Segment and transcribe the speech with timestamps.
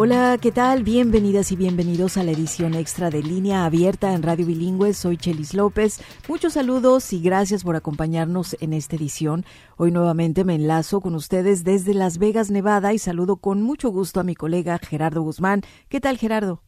[0.00, 0.84] Hola, ¿qué tal?
[0.84, 4.94] Bienvenidas y bienvenidos a la edición extra de Línea Abierta en Radio Bilingüe.
[4.94, 6.00] Soy Chelis López.
[6.28, 9.44] Muchos saludos y gracias por acompañarnos en esta edición.
[9.76, 14.20] Hoy nuevamente me enlazo con ustedes desde Las Vegas, Nevada y saludo con mucho gusto
[14.20, 15.62] a mi colega Gerardo Guzmán.
[15.88, 16.62] ¿Qué tal, Gerardo?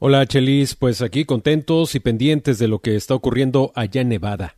[0.00, 0.74] Hola, Chelis.
[0.74, 4.56] Pues aquí contentos y pendientes de lo que está ocurriendo allá en Nevada.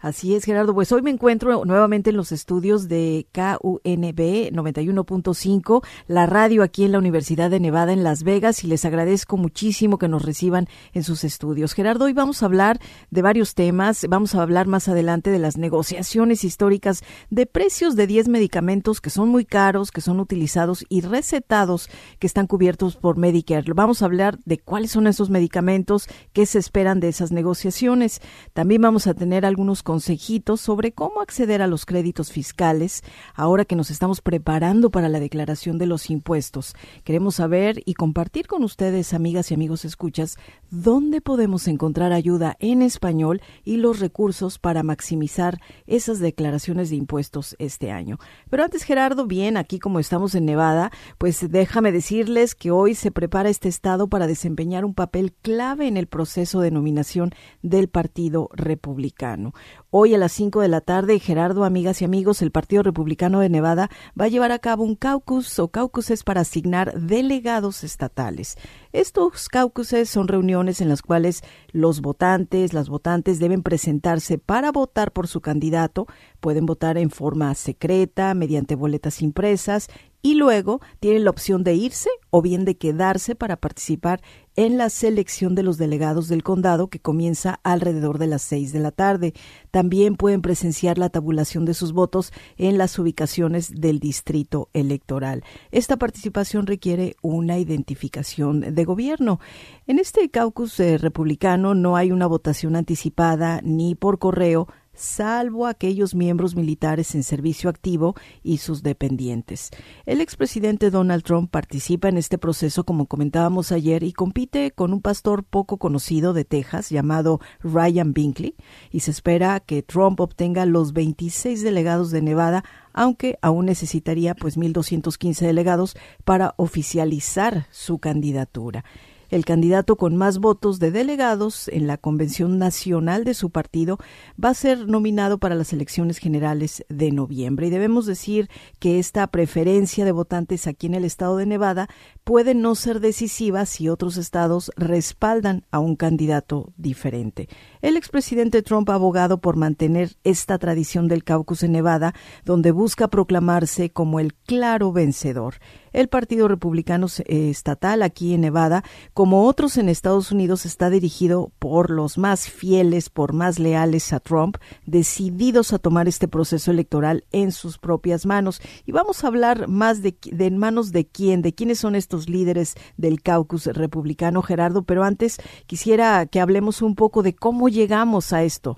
[0.00, 0.74] Así es, Gerardo.
[0.74, 6.92] Pues hoy me encuentro nuevamente en los estudios de KUNB 91.5, la radio aquí en
[6.92, 11.02] la Universidad de Nevada en Las Vegas y les agradezco muchísimo que nos reciban en
[11.02, 11.72] sus estudios.
[11.72, 12.78] Gerardo, hoy vamos a hablar
[13.10, 14.06] de varios temas.
[14.08, 19.10] Vamos a hablar más adelante de las negociaciones históricas de precios de 10 medicamentos que
[19.10, 21.88] son muy caros, que son utilizados y recetados
[22.18, 23.72] que están cubiertos por Medicare.
[23.74, 28.20] Vamos a hablar de cuáles son esos medicamentos, qué se esperan de esas negociaciones.
[28.52, 33.04] También vamos a tener algunos consejitos sobre cómo acceder a los créditos fiscales
[33.36, 36.74] ahora que nos estamos preparando para la declaración de los impuestos.
[37.04, 40.38] Queremos saber y compartir con ustedes, amigas y amigos escuchas,
[40.72, 47.54] dónde podemos encontrar ayuda en español y los recursos para maximizar esas declaraciones de impuestos
[47.60, 48.18] este año.
[48.50, 53.12] Pero antes, Gerardo, bien, aquí como estamos en Nevada, pues déjame decirles que hoy se
[53.12, 57.30] prepara este estado para desempeñar un papel clave en el proceso de nominación
[57.62, 59.52] del Partido Republicano.
[59.90, 63.48] Hoy a las 5 de la tarde, Gerardo, amigas y amigos, el Partido Republicano de
[63.48, 68.56] Nevada va a llevar a cabo un caucus o caucuses para asignar delegados estatales.
[68.92, 71.42] Estos caucuses son reuniones en las cuales
[71.72, 76.06] los votantes, las votantes deben presentarse para votar por su candidato,
[76.40, 79.88] pueden votar en forma secreta, mediante boletas impresas
[80.26, 84.20] y luego tienen la opción de irse o bien de quedarse para participar
[84.56, 88.80] en la selección de los delegados del condado que comienza alrededor de las seis de
[88.80, 89.34] la tarde.
[89.70, 95.44] También pueden presenciar la tabulación de sus votos en las ubicaciones del distrito electoral.
[95.70, 99.38] Esta participación requiere una identificación de gobierno.
[99.86, 106.14] En este caucus eh, republicano no hay una votación anticipada ni por correo salvo aquellos
[106.14, 109.70] miembros militares en servicio activo y sus dependientes.
[110.06, 115.00] El expresidente Donald Trump participa en este proceso, como comentábamos ayer, y compite con un
[115.00, 118.56] pastor poco conocido de Texas llamado Ryan Binkley,
[118.90, 122.64] y se espera que Trump obtenga los 26 delegados de Nevada
[122.96, 128.84] aunque aún necesitaría pues 1.215 delegados para oficializar su candidatura.
[129.30, 133.98] El candidato con más votos de delegados en la convención nacional de su partido
[134.42, 137.66] va a ser nominado para las elecciones generales de noviembre.
[137.66, 138.48] Y debemos decir
[138.78, 141.88] que esta preferencia de votantes aquí en el estado de Nevada
[142.24, 147.48] puede no ser decisiva si otros estados respaldan a un candidato diferente.
[147.82, 152.14] El expresidente Trump ha abogado por mantener esta tradición del caucus en Nevada,
[152.44, 155.54] donde busca proclamarse como el claro vencedor
[155.96, 158.84] el Partido Republicano eh, Estatal aquí en Nevada,
[159.14, 164.20] como otros en Estados Unidos, está dirigido por los más fieles, por más leales a
[164.20, 168.60] Trump, decididos a tomar este proceso electoral en sus propias manos.
[168.84, 172.74] Y vamos a hablar más de, de manos de quién, de quiénes son estos líderes
[172.98, 178.44] del caucus republicano, Gerardo, pero antes quisiera que hablemos un poco de cómo llegamos a
[178.44, 178.76] esto.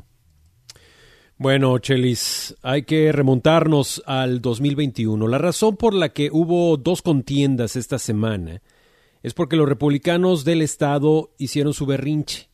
[1.41, 5.29] Bueno, Chelis, hay que remontarnos al 2021.
[5.29, 8.61] La razón por la que hubo dos contiendas esta semana
[9.23, 12.49] es porque los republicanos del Estado hicieron su berrinche,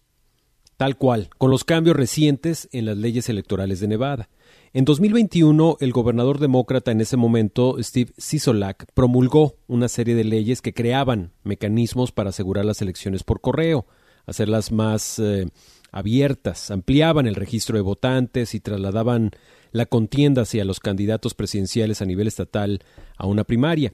[0.77, 4.29] tal cual, con los cambios recientes en las leyes electorales de Nevada.
[4.75, 10.61] En 2021, el gobernador demócrata en ese momento, Steve Sisolak, promulgó una serie de leyes
[10.61, 13.87] que creaban mecanismos para asegurar las elecciones por correo,
[14.27, 15.47] hacerlas más eh,
[15.95, 19.31] abiertas, ampliaban el registro de votantes y trasladaban
[19.71, 22.81] la contienda hacia los candidatos presidenciales a nivel estatal
[23.17, 23.93] a una primaria.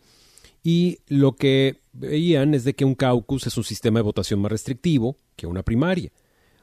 [0.63, 4.51] Y lo que veían es de que un caucus es un sistema de votación más
[4.51, 6.11] restrictivo que una primaria.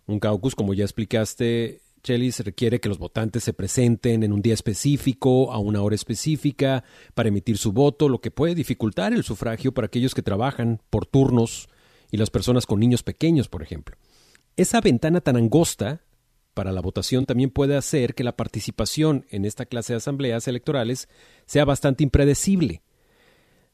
[0.07, 4.55] Un caucus, como ya explicaste, Chelis, requiere que los votantes se presenten en un día
[4.55, 9.71] específico, a una hora específica, para emitir su voto, lo que puede dificultar el sufragio
[9.71, 11.69] para aquellos que trabajan por turnos
[12.11, 13.97] y las personas con niños pequeños, por ejemplo.
[14.57, 16.01] Esa ventana tan angosta
[16.55, 21.09] para la votación también puede hacer que la participación en esta clase de asambleas electorales
[21.45, 22.81] sea bastante impredecible.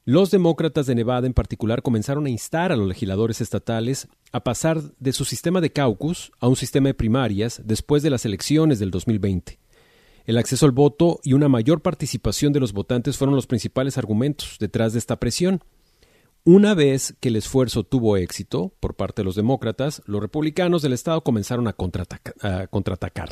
[0.04, 4.82] Los demócratas de Nevada en particular comenzaron a instar a los legisladores estatales a pasar
[4.98, 8.90] de su sistema de caucus a un sistema de primarias después de las elecciones del
[8.90, 9.58] 2020.
[10.26, 14.58] El acceso al voto y una mayor participación de los votantes fueron los principales argumentos
[14.60, 15.64] detrás de esta presión.
[16.46, 20.92] Una vez que el esfuerzo tuvo éxito por parte de los demócratas, los republicanos del
[20.92, 23.30] Estado comenzaron a, contraatacar.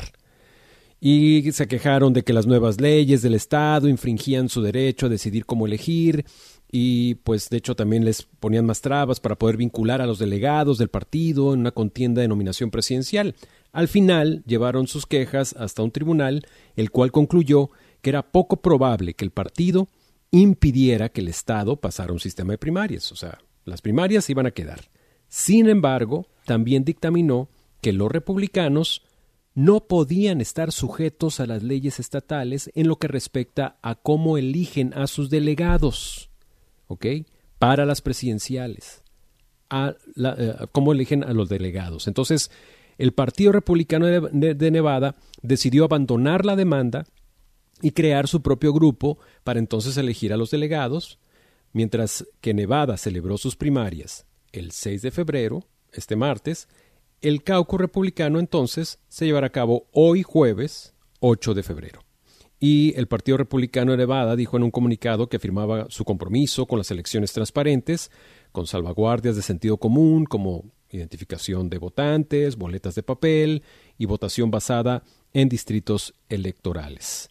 [0.99, 5.45] Y se quejaron de que las nuevas leyes del Estado infringían su derecho a decidir
[5.45, 6.25] cómo elegir
[6.71, 10.79] y pues de hecho también les ponían más trabas para poder vincular a los delegados
[10.79, 13.35] del partido en una contienda de nominación presidencial.
[13.71, 17.69] Al final llevaron sus quejas hasta un tribunal, el cual concluyó
[18.01, 19.87] que era poco probable que el partido
[20.33, 24.51] impidiera que el Estado pasara un sistema de primarias, o sea, las primarias iban a
[24.51, 24.89] quedar.
[25.27, 27.49] Sin embargo, también dictaminó
[27.81, 29.03] que los republicanos
[29.53, 34.91] no podían estar sujetos a las leyes estatales en lo que respecta a cómo eligen
[34.95, 36.31] a sus delegados,
[36.87, 37.05] ¿ok?
[37.59, 39.03] Para las presidenciales,
[39.69, 42.07] a eh, cómo eligen a los delegados.
[42.07, 42.49] Entonces,
[42.97, 47.05] el Partido Republicano de Nevada decidió abandonar la demanda
[47.83, 51.19] y crear su propio grupo para entonces elegir a los delegados,
[51.73, 56.69] mientras que Nevada celebró sus primarias el 6 de febrero, este martes,
[57.21, 61.99] el caucus republicano entonces se llevará a cabo hoy jueves 8 de febrero.
[62.57, 66.77] Y el Partido Republicano de Nevada dijo en un comunicado que afirmaba su compromiso con
[66.77, 68.11] las elecciones transparentes,
[68.53, 73.63] con salvaguardias de sentido común como identificación de votantes, boletas de papel
[73.97, 75.03] y votación basada
[75.33, 77.29] en distritos electorales.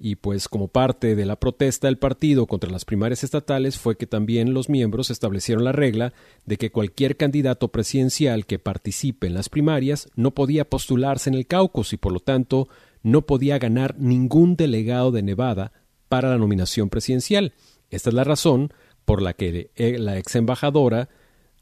[0.00, 4.06] Y pues como parte de la protesta del partido contra las primarias estatales fue que
[4.06, 6.12] también los miembros establecieron la regla
[6.46, 11.46] de que cualquier candidato presidencial que participe en las primarias no podía postularse en el
[11.46, 12.68] caucus y por lo tanto
[13.02, 15.72] no podía ganar ningún delegado de Nevada
[16.08, 17.52] para la nominación presidencial.
[17.90, 18.72] Esta es la razón
[19.04, 21.08] por la que eh, la ex embajadora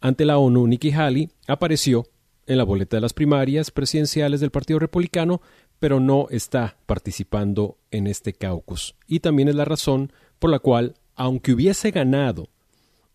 [0.00, 2.06] ante la ONU, Nikki Haley, apareció
[2.46, 5.40] en la boleta de las primarias presidenciales del Partido Republicano
[5.78, 8.94] pero no está participando en este caucus.
[9.06, 12.48] Y también es la razón por la cual, aunque hubiese ganado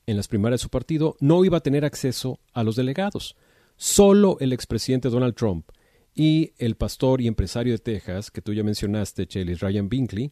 [0.05, 3.35] en las primarias de su partido, no iba a tener acceso a los delegados.
[3.77, 5.69] Solo el expresidente Donald Trump
[6.13, 10.31] y el pastor y empresario de Texas, que tú ya mencionaste, Chelis Ryan Binkley,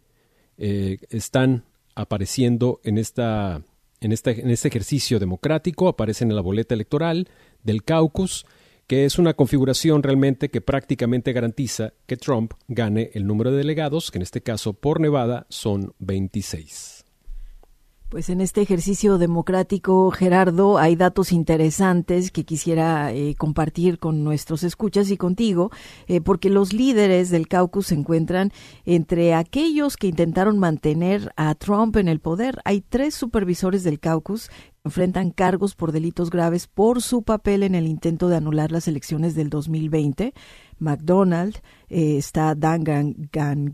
[0.57, 1.63] eh, están
[1.95, 3.61] apareciendo en, esta,
[4.01, 7.27] en, esta, en este ejercicio democrático, aparecen en la boleta electoral
[7.63, 8.45] del caucus
[8.89, 14.09] que es una configuración realmente que prácticamente garantiza que Trump gane el número de delegados,
[14.09, 17.05] que en este caso por Nevada son 26.
[18.09, 24.63] Pues en este ejercicio democrático, Gerardo, hay datos interesantes que quisiera eh, compartir con nuestros
[24.63, 25.69] escuchas y contigo,
[26.07, 28.51] eh, porque los líderes del caucus se encuentran
[28.85, 32.59] entre aquellos que intentaron mantener a Trump en el poder.
[32.65, 34.49] Hay tres supervisores del caucus
[34.83, 39.35] enfrentan cargos por delitos graves por su papel en el intento de anular las elecciones
[39.35, 40.33] del 2020.
[40.79, 41.57] McDonald,
[41.89, 43.71] eh, está Dan Gan,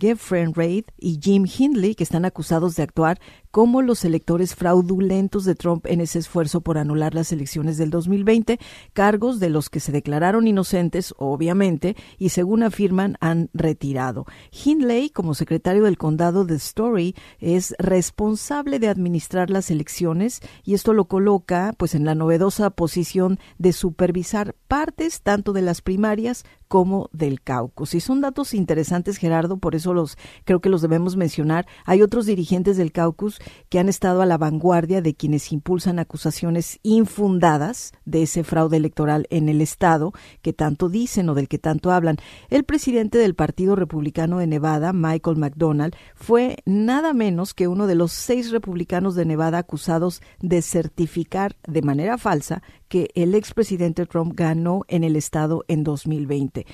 [0.54, 3.20] Reid y Jim Hindley, que están acusados de actuar
[3.52, 8.60] como los electores fraudulentos de Trump en ese esfuerzo por anular las elecciones del 2020,
[8.94, 14.26] cargos de los que se declararon inocentes, obviamente, y según afirman han retirado.
[14.52, 20.94] Hindley, como secretario del condado de Story, es responsable de administrar las elecciones y esto
[20.94, 27.10] lo coloca pues en la novedosa posición de supervisar partes tanto de las primarias como
[27.14, 27.94] del caucus.
[27.96, 31.68] Y son datos interesantes, Gerardo, por eso los creo que los debemos mencionar.
[31.86, 36.80] Hay otros dirigentes del caucus que han estado a la vanguardia de quienes impulsan acusaciones
[36.84, 41.92] infundadas de ese fraude electoral en el estado que tanto dicen o del que tanto
[41.92, 42.18] hablan.
[42.50, 47.96] El presidente del Partido Republicano de Nevada, Michael McDonald, fue nada menos que uno de
[47.96, 54.34] los seis republicanos de Nevada acusados de certificar de manera falsa que el expresidente Trump
[54.36, 56.66] ganó en el estado en 2020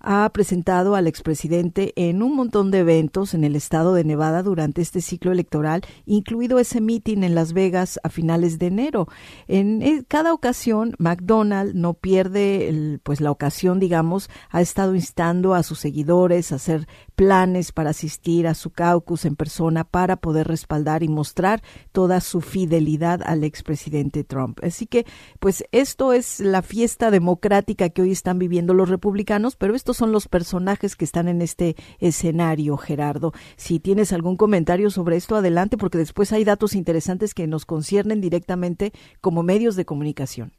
[0.00, 4.80] ha presentado al expresidente en un montón de eventos en el estado de Nevada durante
[4.80, 9.08] este ciclo electoral, incluido ese mitin en Las Vegas a finales de enero.
[9.48, 15.62] En eh, cada ocasión, McDonald no pierde pues la ocasión, digamos, ha estado instando a
[15.62, 16.86] sus seguidores a hacer
[17.18, 22.40] planes para asistir a su caucus en persona para poder respaldar y mostrar toda su
[22.40, 24.60] fidelidad al expresidente Trump.
[24.62, 25.04] Así que,
[25.40, 30.12] pues esto es la fiesta democrática que hoy están viviendo los republicanos, pero estos son
[30.12, 33.32] los personajes que están en este escenario, Gerardo.
[33.56, 38.20] Si tienes algún comentario sobre esto, adelante, porque después hay datos interesantes que nos conciernen
[38.20, 40.52] directamente como medios de comunicación.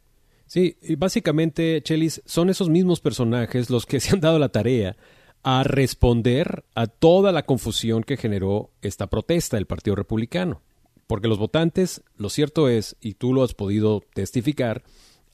[0.46, 4.98] Sí, y básicamente, Chelis, son esos mismos personajes los que se han dado la tarea
[5.44, 10.62] a responder a toda la confusión que generó esta protesta del Partido Republicano.
[11.08, 14.84] Porque los votantes, lo cierto es, y tú lo has podido testificar,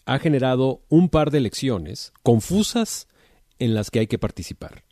[0.06, 3.08] ha generado un par de elecciones confusas
[3.60, 4.84] en las que hay que participar.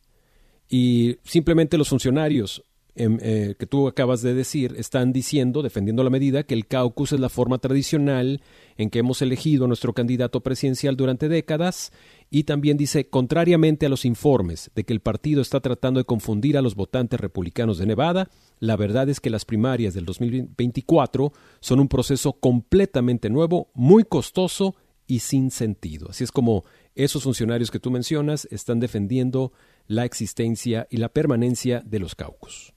[0.68, 2.64] Y simplemente los funcionarios
[2.96, 7.20] eh, que tú acabas de decir están diciendo, defendiendo la medida, que el caucus es
[7.20, 8.42] la forma tradicional
[8.78, 11.92] en que hemos elegido a nuestro candidato presidencial durante décadas
[12.30, 16.58] y también dice, contrariamente a los informes de que el partido está tratando de confundir
[16.58, 21.80] a los votantes republicanos de Nevada, la verdad es que las primarias del 2024 son
[21.80, 24.76] un proceso completamente nuevo, muy costoso
[25.08, 26.10] y sin sentido.
[26.10, 26.64] Así es como
[26.96, 29.52] esos funcionarios que tú mencionas están defendiendo
[29.88, 32.73] la existencia y la permanencia de los caucus.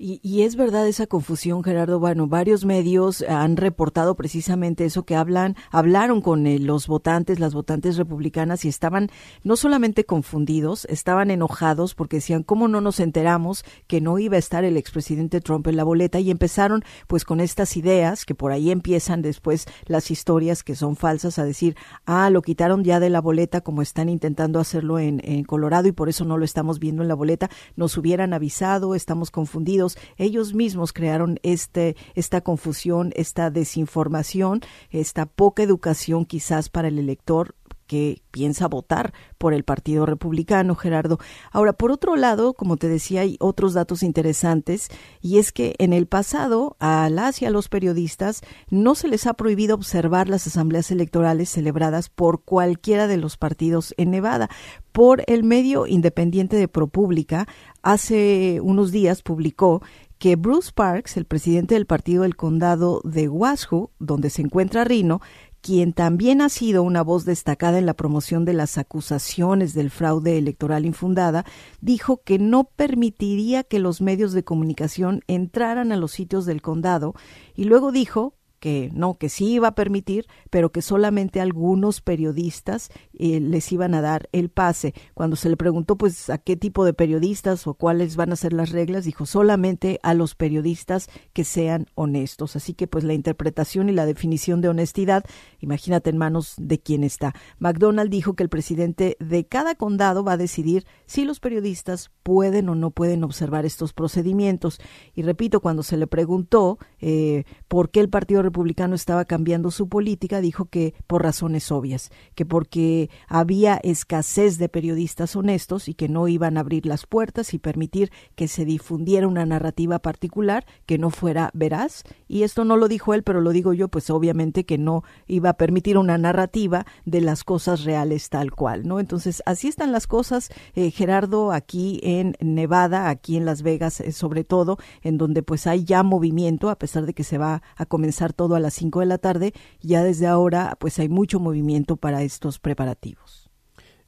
[0.00, 1.98] Y, es verdad esa confusión, Gerardo.
[1.98, 7.52] Bueno, varios medios han reportado precisamente eso que hablan, hablaron con eh, los votantes, las
[7.52, 9.10] votantes republicanas y estaban
[9.42, 14.38] no solamente confundidos, estaban enojados porque decían cómo no nos enteramos que no iba a
[14.38, 18.52] estar el expresidente Trump en la boleta y empezaron pues con estas ideas que por
[18.52, 21.76] ahí empiezan después las historias que son falsas a decir
[22.06, 25.92] ah lo quitaron ya de la boleta como están intentando hacerlo en, en Colorado y
[25.92, 27.50] por eso no lo estamos viendo en la boleta.
[27.74, 35.62] Nos hubieran avisado, estamos confundidos ellos mismos crearon este, esta confusión, esta desinformación, esta poca
[35.62, 37.54] educación quizás para el elector
[37.88, 41.18] que piensa votar por el Partido Republicano, Gerardo.
[41.50, 44.90] Ahora, por otro lado, como te decía, hay otros datos interesantes,
[45.20, 49.26] y es que en el pasado a las y a los periodistas no se les
[49.26, 54.48] ha prohibido observar las asambleas electorales celebradas por cualquiera de los partidos en Nevada.
[54.92, 57.48] Por el medio independiente de ProPublica,
[57.82, 59.82] hace unos días publicó
[60.18, 65.20] que Bruce Parks, el presidente del partido del condado de Washoe, donde se encuentra Rino,
[65.60, 70.38] quien también ha sido una voz destacada en la promoción de las acusaciones del fraude
[70.38, 71.44] electoral infundada,
[71.80, 77.14] dijo que no permitiría que los medios de comunicación entraran a los sitios del condado
[77.54, 82.90] y luego dijo que no, que sí iba a permitir, pero que solamente algunos periodistas
[83.18, 84.94] eh, les iban a dar el pase.
[85.14, 88.52] Cuando se le preguntó pues a qué tipo de periodistas o cuáles van a ser
[88.52, 92.56] las reglas, dijo solamente a los periodistas que sean honestos.
[92.56, 95.24] Así que pues la interpretación y la definición de honestidad,
[95.60, 97.34] imagínate en manos de quién está.
[97.58, 102.68] McDonald dijo que el presidente de cada condado va a decidir si los periodistas pueden
[102.68, 104.80] o no pueden observar estos procedimientos.
[105.14, 109.88] Y repito, cuando se le preguntó eh, por qué el Partido Republicano estaba cambiando su
[109.88, 116.08] política, dijo que por razones obvias, que porque había escasez de periodistas honestos y que
[116.08, 120.98] no iban a abrir las puertas y permitir que se difundiera una narrativa particular que
[120.98, 122.04] no fuera veraz.
[122.26, 125.50] Y esto no lo dijo él, pero lo digo yo, pues obviamente que no iba
[125.50, 129.00] a permitir una narrativa de las cosas reales tal cual, ¿no?
[129.00, 134.12] Entonces, así están las cosas, eh, Gerardo, aquí en Nevada, aquí en Las Vegas, eh,
[134.12, 137.86] sobre todo, en donde pues hay ya movimiento, a pesar de que se va a
[137.86, 141.96] comenzar todo a las 5 de la tarde, ya desde ahora pues hay mucho movimiento
[141.96, 143.48] para estos preparativos.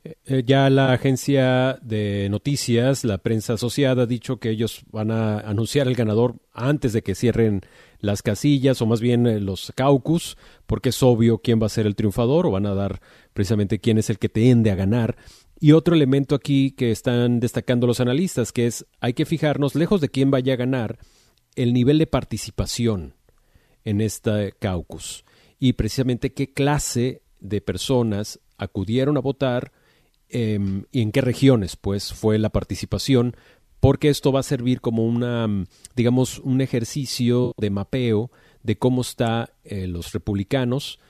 [0.02, 5.10] Eh, eh, ya la agencia de noticias, la prensa asociada, ha dicho que ellos van
[5.10, 7.60] a anunciar el ganador antes de que cierren
[7.98, 11.86] las casillas o más bien eh, los caucus, porque es obvio quién va a ser
[11.86, 13.02] el triunfador o van a dar
[13.34, 15.16] precisamente quién es el que tiende a ganar.
[15.58, 20.00] Y otro elemento aquí que están destacando los analistas, que es hay que fijarnos, lejos
[20.00, 20.98] de quién vaya a ganar,
[21.56, 23.16] el nivel de participación
[23.84, 25.24] en este caucus.
[25.58, 29.72] Y precisamente qué clase de personas acudieron a votar
[30.28, 33.36] em, y en qué regiones pues fue la participación
[33.80, 35.48] porque esto va a servir como una
[35.96, 38.30] digamos un ejercicio de mapeo
[38.62, 41.00] de cómo están eh, los republicanos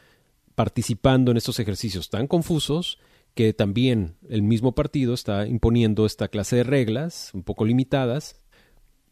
[0.55, 2.99] participando en estos ejercicios tan confusos
[3.35, 8.37] que también el mismo partido está imponiendo esta clase de reglas un poco limitadas.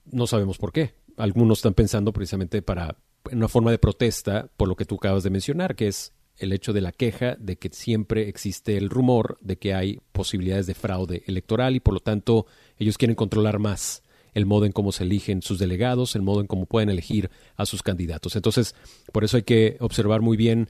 [0.05, 0.95] No sabemos por qué.
[1.17, 2.97] Algunos están pensando precisamente para
[3.31, 6.73] una forma de protesta por lo que tú acabas de mencionar, que es el hecho
[6.73, 11.23] de la queja de que siempre existe el rumor de que hay posibilidades de fraude
[11.27, 12.47] electoral y por lo tanto
[12.79, 14.03] ellos quieren controlar más
[14.35, 17.67] el modo en cómo se eligen sus delegados, el modo en cómo pueden elegir a
[17.67, 18.37] sus candidatos.
[18.37, 18.75] Entonces,
[19.13, 20.69] por eso hay que observar muy bien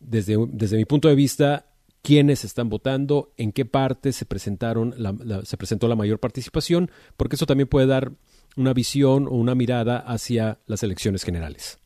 [0.00, 1.66] desde, desde mi punto de vista
[2.00, 4.94] quiénes están votando, en qué parte se presentaron
[5.44, 8.12] se presentó la mayor participación, porque eso también puede dar
[8.56, 11.78] una visión o una mirada hacia las elecciones generales.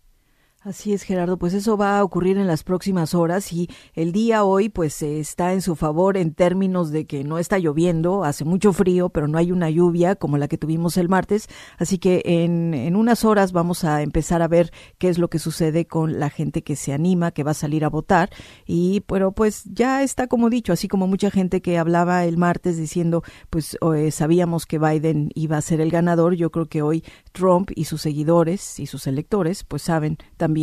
[0.67, 4.43] Así es, Gerardo, pues eso va a ocurrir en las próximas horas y el día
[4.43, 8.73] hoy pues está en su favor en términos de que no está lloviendo, hace mucho
[8.73, 11.47] frío, pero no hay una lluvia como la que tuvimos el martes,
[11.79, 15.39] así que en, en unas horas vamos a empezar a ver qué es lo que
[15.39, 18.31] sucede con la gente que se anima, que va a salir a votar.
[18.67, 22.77] Y pero pues ya está como dicho, así como mucha gente que hablaba el martes
[22.77, 27.05] diciendo pues eh, sabíamos que Biden iba a ser el ganador, yo creo que hoy
[27.31, 30.56] Trump y sus seguidores y sus electores pues saben también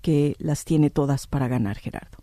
[0.00, 2.18] que las tiene todas para ganar, Gerardo.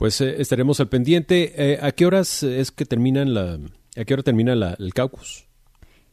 [0.00, 1.72] Pues eh, estaremos al pendiente.
[1.72, 3.58] Eh, ¿A qué horas es que terminan la,
[3.98, 5.46] a qué hora termina el caucus?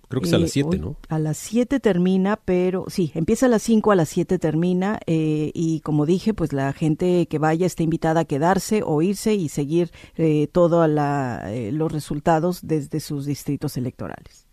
[0.10, 0.98] Creo que es a las 7, eh, ¿no?
[1.08, 5.80] A las 7 termina, pero sí, empieza a las 5, a las 7 termina y
[5.86, 9.92] como dije, pues la gente que vaya está invitada a quedarse o irse y seguir
[10.52, 14.48] todos los resultados desde sus distritos electorales.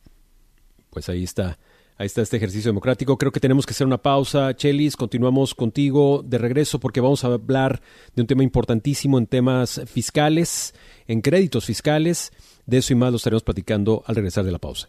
[0.90, 1.58] Pues ahí está
[1.96, 3.16] Ahí está este ejercicio democrático.
[3.16, 4.54] Creo que tenemos que hacer una pausa.
[4.56, 7.80] Chelis, continuamos contigo de regreso porque vamos a hablar
[8.16, 10.74] de un tema importantísimo en temas fiscales,
[11.06, 12.32] en créditos fiscales.
[12.66, 14.88] De eso y más lo estaremos platicando al regresar de la pausa.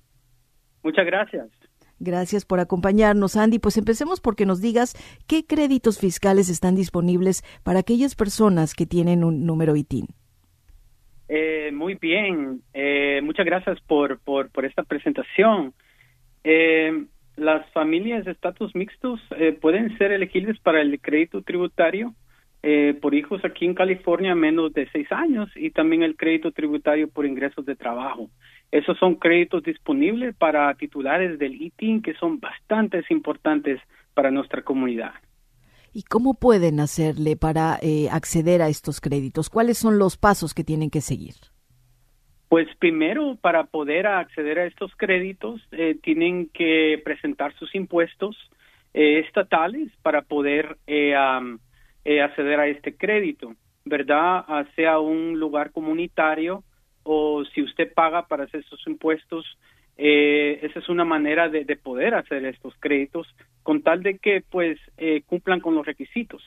[0.82, 1.48] Muchas gracias.
[2.00, 3.58] Gracias por acompañarnos, Andy.
[3.58, 4.94] Pues empecemos porque nos digas
[5.26, 10.06] qué créditos fiscales están disponibles para aquellas personas que tienen un número ITIN.
[11.28, 15.74] Eh, muy bien, eh, muchas gracias por, por, por esta presentación.
[16.42, 17.04] Eh,
[17.36, 22.14] las familias de estatus mixtos eh, pueden ser elegibles para el crédito tributario
[22.62, 27.08] eh, por hijos aquí en California menos de seis años y también el crédito tributario
[27.08, 28.28] por ingresos de trabajo.
[28.72, 33.80] Esos son créditos disponibles para titulares del ITIN que son bastante importantes
[34.14, 35.12] para nuestra comunidad.
[35.92, 39.50] ¿Y cómo pueden hacerle para eh, acceder a estos créditos?
[39.50, 41.34] ¿Cuáles son los pasos que tienen que seguir?
[42.48, 48.36] Pues primero, para poder acceder a estos créditos, eh, tienen que presentar sus impuestos
[48.94, 50.78] eh, estatales para poder
[52.22, 54.44] acceder a este crédito, ¿verdad?
[54.48, 56.64] Ah, sea un lugar comunitario
[57.02, 59.44] o si usted paga para hacer sus impuestos
[59.98, 63.26] eh, esa es una manera de, poder hacer estos créditos
[63.62, 66.42] con tal de que pues eh, cumplan con los requisitos.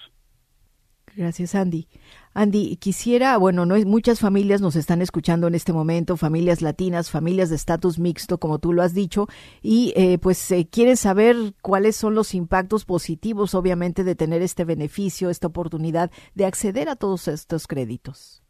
[1.15, 1.87] Gracias, Andy.
[2.33, 7.11] Andy, quisiera, bueno, no es, muchas familias nos están escuchando en este momento, familias latinas,
[7.11, 9.27] familias de estatus mixto, como tú lo has dicho,
[9.61, 14.63] y eh, pues eh, quieren saber cuáles son los impactos positivos, obviamente, de tener este
[14.63, 18.41] beneficio, esta oportunidad de acceder a todos estos créditos.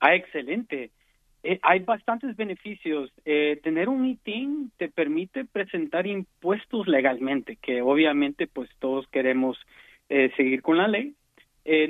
[0.00, 0.90] Ah, excelente.
[1.42, 3.12] Eh, hay bastantes beneficios.
[3.24, 9.58] Eh, tener un ITIN te permite presentar impuestos legalmente, que obviamente pues todos queremos
[10.38, 11.14] seguir con la ley,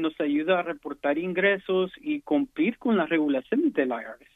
[0.00, 4.28] nos ayuda a reportar ingresos y cumplir con las regulaciones del IRS.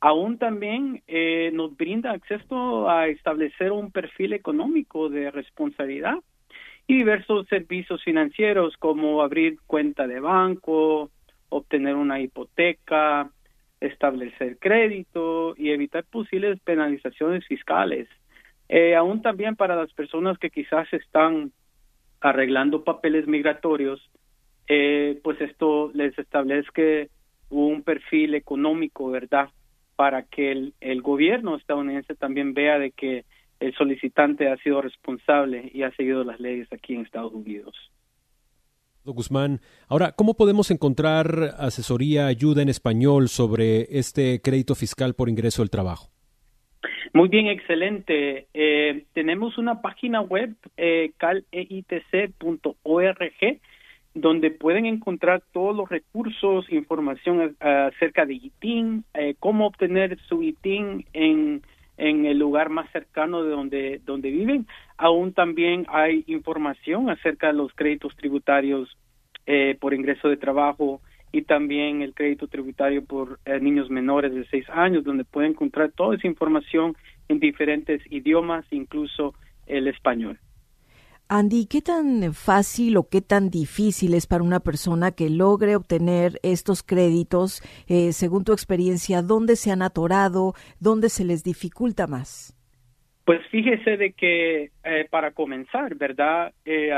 [0.00, 1.04] Aún también
[1.52, 6.16] nos brinda acceso a establecer un perfil económico de responsabilidad
[6.88, 11.10] y diversos servicios financieros como abrir cuenta de banco,
[11.48, 13.30] obtener una hipoteca,
[13.86, 18.08] establecer crédito y evitar posibles penalizaciones fiscales.
[18.68, 21.52] Eh, aún también para las personas que quizás están
[22.20, 24.00] arreglando papeles migratorios,
[24.68, 26.82] eh, pues esto les establezca
[27.50, 29.50] un perfil económico, ¿verdad?
[29.96, 33.24] Para que el, el gobierno estadounidense también vea de que
[33.60, 37.76] el solicitante ha sido responsable y ha seguido las leyes aquí en Estados Unidos.
[39.04, 45.62] Guzmán, ahora, ¿cómo podemos encontrar asesoría, ayuda en español sobre este crédito fiscal por ingreso
[45.62, 46.08] del trabajo?
[47.12, 48.46] Muy bien, excelente.
[48.54, 52.30] Eh, tenemos una página web, eh, caleitc.org,
[54.14, 61.06] donde pueden encontrar todos los recursos, información acerca de ITIN, eh, cómo obtener su ITIN
[61.12, 61.62] en
[61.96, 64.66] en el lugar más cercano de donde, donde viven.
[64.96, 68.96] Aún también hay información acerca de los créditos tributarios
[69.46, 71.00] eh, por ingreso de trabajo
[71.32, 75.90] y también el crédito tributario por eh, niños menores de seis años, donde pueden encontrar
[75.92, 76.94] toda esa información
[77.28, 79.34] en diferentes idiomas, incluso
[79.66, 80.38] el español.
[81.34, 86.32] Andy, ¿qué tan fácil o qué tan difícil es para una persona que logre obtener
[86.42, 87.62] estos créditos?
[87.88, 90.52] Eh, según tu experiencia, ¿dónde se han atorado?
[90.78, 92.54] ¿Dónde se les dificulta más?
[93.24, 96.52] Pues fíjese de que eh, para comenzar, ¿verdad?
[96.66, 96.90] Eh,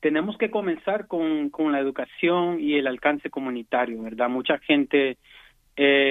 [0.00, 4.28] tenemos que comenzar con, con la educación y el alcance comunitario, ¿verdad?
[4.28, 5.18] Mucha gente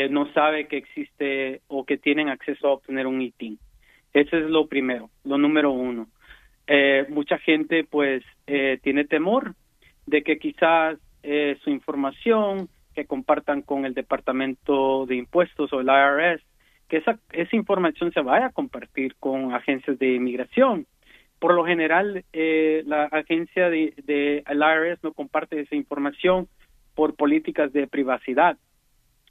[0.09, 3.59] no sabe que existe o que tienen acceso a obtener un ITIN.
[4.13, 6.07] Ese es lo primero, lo número uno
[6.71, 9.55] eh, mucha gente pues eh, tiene temor
[10.05, 15.87] de que quizás eh, su información que compartan con el Departamento de Impuestos o el
[15.87, 16.43] IRS,
[16.87, 20.85] que esa, esa información se vaya a compartir con agencias de inmigración.
[21.39, 26.47] Por lo general, eh, la agencia de, de el IRS no comparte esa información
[26.93, 28.57] por políticas de privacidad.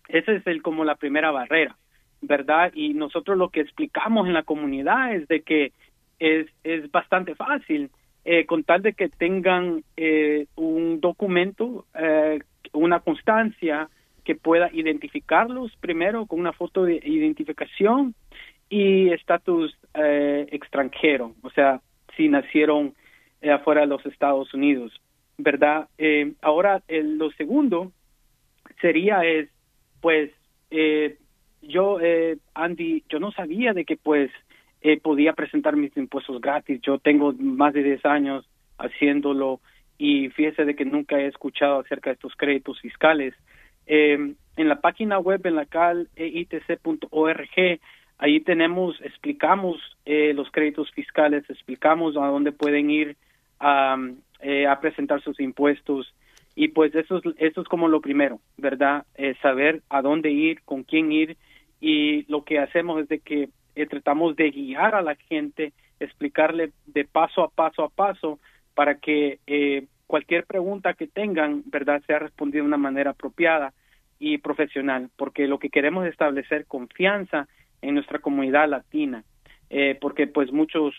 [0.09, 1.77] Esa es el, como la primera barrera,
[2.21, 2.73] ¿verdad?
[2.75, 5.73] Y nosotros lo que explicamos en la comunidad es de que
[6.19, 7.91] es, es bastante fácil,
[8.25, 12.41] eh, con tal de que tengan eh, un documento, eh,
[12.73, 13.89] una constancia
[14.23, 18.15] que pueda identificarlos primero con una foto de identificación
[18.69, 21.81] y estatus extranjero, o sea,
[22.15, 22.93] si nacieron
[23.51, 24.93] afuera de los Estados Unidos,
[25.39, 25.89] ¿verdad?
[26.43, 27.93] ahora, lo segundo
[28.83, 29.49] sería es,
[30.03, 30.31] pues,
[31.63, 31.99] yo,
[32.53, 34.31] Andy, yo no sabía de que, pues,
[34.83, 36.81] eh, podía presentar mis impuestos gratis.
[36.83, 39.61] Yo tengo más de 10 años haciéndolo
[39.99, 43.35] y fíjese de que nunca he escuchado acerca de estos créditos fiscales.
[43.87, 47.81] Eh, en la página web en la cal itc.org,
[48.19, 53.17] ahí tenemos, explicamos eh, los créditos fiscales, explicamos a dónde pueden ir
[53.61, 53.97] a,
[54.41, 56.13] eh, a presentar sus impuestos
[56.55, 59.07] y pues eso es, eso es como lo primero, ¿verdad?
[59.15, 61.37] Eh, saber a dónde ir, con quién ir
[61.81, 66.73] y lo que hacemos es de que eh, tratamos de guiar a la gente, explicarle
[66.87, 68.41] de paso a paso a paso
[68.75, 73.73] para que eh, cualquier pregunta que tengan, ¿verdad?, sea respondida de una manera apropiada
[74.19, 77.47] y profesional, porque lo que queremos es establecer confianza
[77.81, 79.23] en nuestra comunidad latina,
[79.71, 80.95] eh, porque pues muchos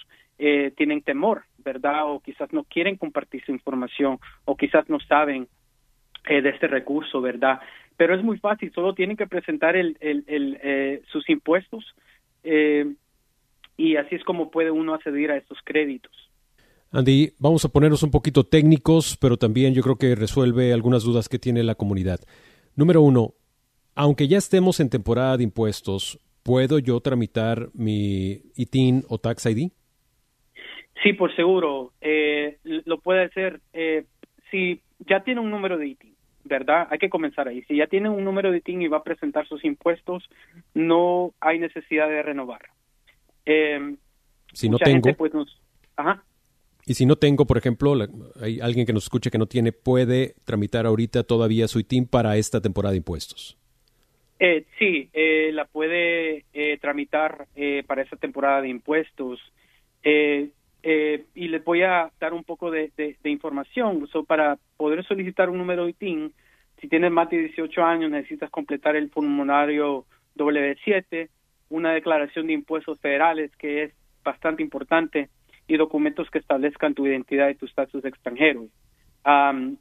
[0.78, 2.10] tienen temor, ¿verdad?
[2.10, 5.50] O quizás no quieren compartir su información, o quizás no saben
[6.24, 7.60] de este recurso, ¿verdad?
[7.98, 11.94] Pero es muy fácil, solo tienen que presentar el, el, sus impuestos,
[12.44, 12.94] eh,
[13.78, 16.12] y así es como puede uno acceder a estos créditos.
[16.92, 21.30] Andy, vamos a ponernos un poquito técnicos, pero también yo creo que resuelve algunas dudas
[21.30, 22.20] que tiene la comunidad.
[22.76, 23.34] Número uno,
[23.96, 29.72] aunque ya estemos en temporada de impuestos, ¿puedo yo tramitar mi ITIN o Tax ID?
[31.04, 31.94] Sí, por seguro.
[32.02, 34.06] Eh, lo puede hacer eh,
[34.50, 36.09] si ya tiene un número de ITIN.
[36.50, 36.88] ¿Verdad?
[36.90, 37.62] Hay que comenzar ahí.
[37.64, 40.30] Si ya tiene un número de TIN y va a presentar sus impuestos,
[40.74, 42.62] no hay necesidad de renovar.
[43.46, 43.96] Eh,
[44.52, 45.32] si no tengo, pues
[45.96, 46.24] ajá.
[46.86, 47.94] Y si no tengo, por ejemplo,
[48.42, 52.36] hay alguien que nos escuche que no tiene, puede tramitar ahorita todavía su ITIN para
[52.38, 53.58] esta temporada de impuestos.
[54.40, 59.40] Eh, sí, eh, la puede eh, tramitar eh, para esta temporada de impuestos.
[60.82, 62.92] Eh, y les voy a dar un poco de,
[63.26, 64.08] información.
[64.28, 66.34] para poder solicitar un número de ITIN,
[66.80, 70.06] si tienes más de 18 años, necesitas completar el formulario
[70.38, 71.30] W7,
[71.70, 75.30] una declaración de impuestos federales que es bastante importante,
[75.68, 78.68] y documentos que establezcan tu identidad y tu estatus extranjero.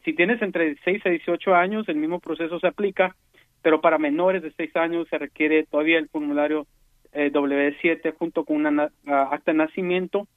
[0.04, 3.16] si tienes entre 6 a 18 años, el mismo proceso se aplica,
[3.62, 6.66] pero para menores de 6 años se requiere todavía el formulario
[7.12, 10.28] eh, W7 junto con una acta de nacimiento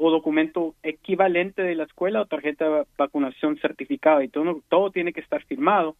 [0.00, 5.12] o documento equivalente de la escuela o tarjeta de vacunación certificada y todo, todo tiene
[5.12, 5.94] que estar firmado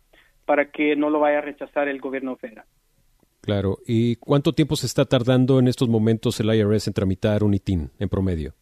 [0.46, 2.64] para que no lo vaya a rechazar el gobierno federal.
[3.42, 3.78] Claro.
[3.86, 7.90] ¿Y cuánto tiempo se está tardando en estos momentos el IRS en tramitar un ITIN
[7.98, 8.54] en promedio?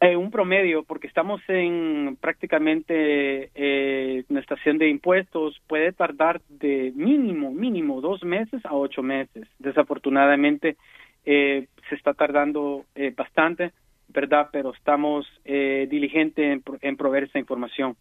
[0.00, 6.92] Eh, un promedio, porque estamos en prácticamente eh, una estación de impuestos, puede tardar de
[6.94, 9.48] mínimo, mínimo dos meses a ocho meses.
[9.58, 10.76] Desafortunadamente,
[11.24, 13.72] eh, se está tardando eh, bastante,
[14.08, 14.48] ¿verdad?
[14.52, 17.96] Pero estamos eh, diligentes en, proveer esa información.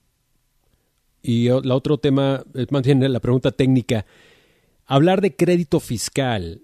[1.22, 4.06] Y la otro tema, mantiene la pregunta técnica.
[4.86, 6.62] Hablar de crédito fiscal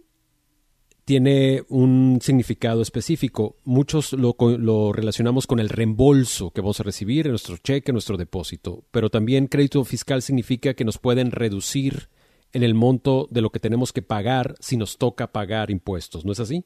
[1.05, 3.57] tiene un significado específico.
[3.65, 7.95] Muchos lo, lo, relacionamos con el reembolso que vamos a recibir en nuestro cheque, en
[7.95, 12.07] nuestro depósito, pero también crédito fiscal significa que nos pueden reducir
[12.53, 16.31] en el monto de lo que tenemos que pagar si nos toca pagar impuestos, ¿no
[16.31, 16.63] es así?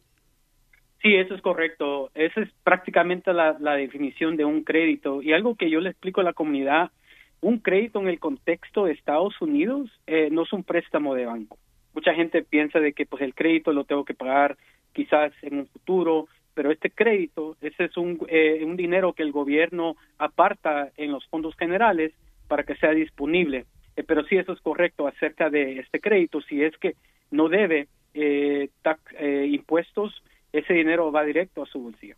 [1.02, 2.10] Sí, eso es correcto.
[2.16, 5.22] Esa es prácticamente la, definición de un crédito.
[5.22, 6.92] Y algo que yo le explico a la comunidad,
[7.42, 11.58] un crédito en el contexto de Estados Unidos eh, no es un préstamo de banco
[11.98, 14.56] mucha gente piensa de que pues el crédito lo tengo que pagar
[14.94, 19.32] quizás en un futuro, pero este crédito, ese es un, eh, un dinero que el
[19.32, 22.14] gobierno aparta en los fondos generales
[22.48, 23.66] para que sea disponible.
[23.96, 26.40] Eh, pero sí, eso es correcto acerca de este crédito.
[26.42, 26.94] Si es que
[27.32, 28.70] no debe eh,
[29.20, 32.16] eh impuestos, ese dinero va directo a su bolsillo.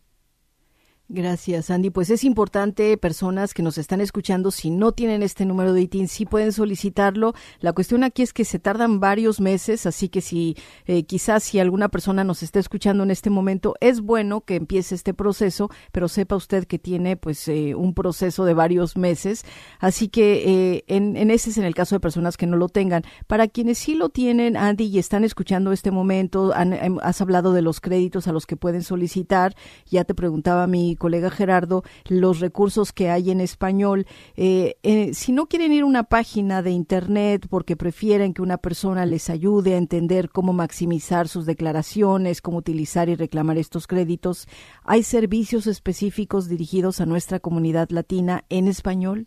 [1.12, 1.90] Gracias, Andy.
[1.90, 6.06] Pues es importante, personas que nos están escuchando, si no tienen este número de ITIN,
[6.06, 7.34] sí pueden solicitarlo.
[7.58, 11.58] La cuestión aquí es que se tardan varios meses, así que si eh, quizás si
[11.58, 16.06] alguna persona nos está escuchando en este momento, es bueno que empiece este proceso, pero
[16.06, 19.44] sepa usted que tiene pues eh, un proceso de varios meses.
[19.80, 20.44] Así que
[20.76, 23.02] eh, en, en, ese es en el caso de personas que no lo tengan.
[23.26, 27.62] Para quienes sí lo tienen, Andy, y están escuchando este momento, han, has hablado de
[27.62, 29.56] los créditos a los que pueden solicitar.
[29.86, 34.06] Ya te preguntaba mi colega Gerardo, los recursos que hay en español.
[34.36, 38.58] Eh, eh, si no quieren ir a una página de Internet porque prefieren que una
[38.58, 44.46] persona les ayude a entender cómo maximizar sus declaraciones, cómo utilizar y reclamar estos créditos,
[44.84, 49.26] ¿hay servicios específicos dirigidos a nuestra comunidad latina en español?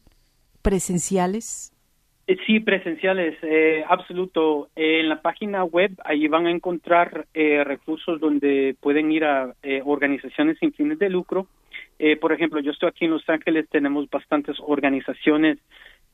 [0.62, 1.73] ¿Presenciales?
[2.26, 4.70] Eh, sí, presenciales, eh, absoluto.
[4.76, 10.74] en la página web, ahí van a encontrar recursos donde pueden ir a organizaciones sin
[10.74, 11.48] fines de lucro
[12.00, 15.58] eh, por ejemplo, yo estoy aquí en Los Ángeles, tenemos bastantes organizaciones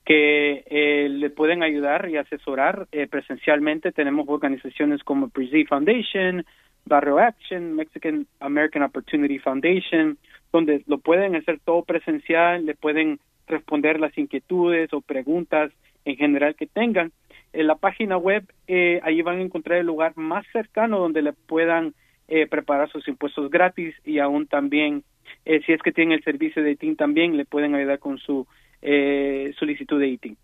[0.06, 3.92] que eh, le pueden ayudar y asesorar eh, presencialmente.
[3.92, 6.46] Tenemos organizaciones como Brazil Foundation,
[6.86, 10.18] Barrio Action, Mexican American Opportunity Foundation,
[10.52, 15.72] donde lo pueden hacer todo presencial, le pueden responder las inquietudes o preguntas
[16.10, 17.12] en general que tengan.
[17.54, 21.34] En la página web, eh, ahí van a encontrar el lugar más cercano donde le
[21.34, 21.94] puedan
[22.28, 25.04] eh, preparar sus impuestos gratis y aún también
[25.46, 28.46] eh, si es que tienen el servicio de ITIN también, le pueden ayudar con su
[28.82, 30.38] eh, solicitud de ITIN.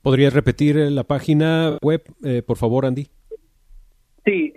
[0.00, 2.02] ¿Podrías repetir la página web,
[2.46, 3.08] por favor, Andy?
[4.24, 4.54] Sí,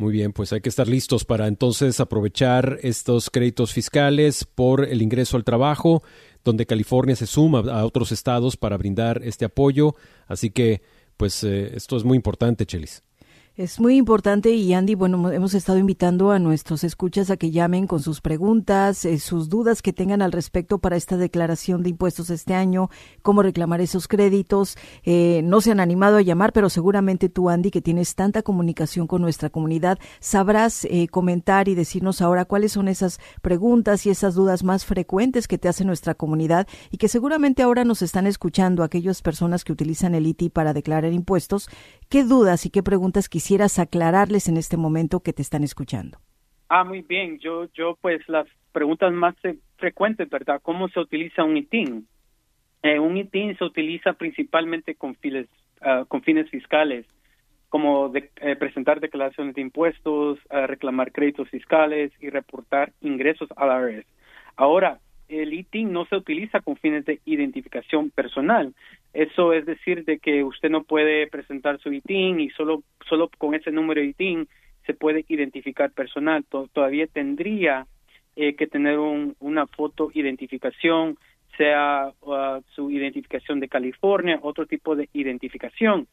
[0.00, 5.02] Muy bien, pues hay que estar listos para entonces aprovechar estos créditos fiscales por el
[5.02, 6.02] ingreso al trabajo,
[6.42, 9.94] donde California se suma a otros estados para brindar este apoyo.
[10.26, 10.80] Así que,
[11.18, 13.02] pues eh, esto es muy importante, Chelis.
[13.60, 17.86] Es muy importante y Andy, bueno, hemos estado invitando a nuestros escuchas a que llamen
[17.86, 22.30] con sus preguntas, eh, sus dudas que tengan al respecto para esta declaración de impuestos
[22.30, 22.88] este año,
[23.20, 24.78] cómo reclamar esos créditos.
[25.02, 29.06] Eh, no se han animado a llamar, pero seguramente tú, Andy, que tienes tanta comunicación
[29.06, 34.34] con nuestra comunidad, sabrás eh, comentar y decirnos ahora cuáles son esas preguntas y esas
[34.34, 38.82] dudas más frecuentes que te hace nuestra comunidad y que seguramente ahora nos están escuchando
[38.82, 41.68] aquellas personas que utilizan el ITI para declarar impuestos.
[42.08, 46.18] ¿Qué dudas y qué preguntas quisieras quisieras aclararles en este momento que te están escuchando?
[46.68, 47.40] Ah, muy bien.
[47.40, 49.34] Yo, yo pues las preguntas más
[49.76, 50.60] frecuentes, ¿verdad?
[50.62, 52.06] ¿Cómo se utiliza un ITIN?
[52.84, 55.48] Eh, un ITIN se utiliza principalmente con fines,
[55.80, 57.06] ah, con fines fiscales,
[57.68, 63.66] como de, eh, presentar declaraciones de impuestos, ah, reclamar créditos fiscales y reportar ingresos a
[63.66, 64.06] la IRS.
[64.54, 68.74] Ahora, el ITIN no se utiliza con fines de identificación personal.
[69.12, 73.54] Eso es decir, de que usted no puede presentar su ITIN y solo, solo con
[73.54, 74.48] ese número de ITIN
[74.86, 76.44] se puede identificar personal.
[76.72, 77.86] Todavía tendría
[78.34, 81.16] eh, que tener una foto identificación,
[81.56, 86.08] sea uh, su identificación de California, otro tipo de identificación.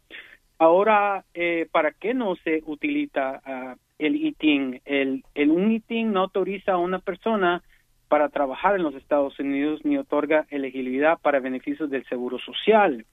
[0.59, 4.81] Ahora, eh, ¿para qué no se utiliza uh, el ITIN?
[4.85, 7.63] El, el un ITIN no autoriza a una persona
[8.07, 13.05] para trabajar en los Estados Unidos ni otorga elegibilidad para beneficios del seguro social.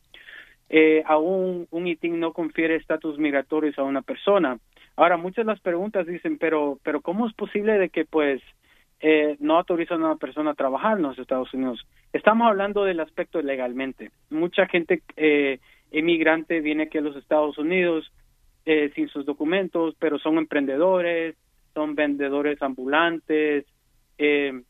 [0.70, 4.58] Eh, aún un ITIN no confiere estatus migratorios a una persona.
[4.96, 8.40] Ahora, muchas de las preguntas dicen, pero, pero ¿cómo es posible de que pues
[9.00, 11.86] eh, no autorizan a una persona a trabajar en los Estados Unidos?
[12.12, 14.10] Estamos hablando del aspecto legalmente.
[14.30, 15.58] Mucha gente eh,
[15.90, 18.10] emigrante viene aquí a los Estados Unidos
[18.66, 21.36] eh, sin sus documentos, pero son emprendedores,
[21.74, 23.66] son vendedores ambulantes,
[24.16, 24.62] eh,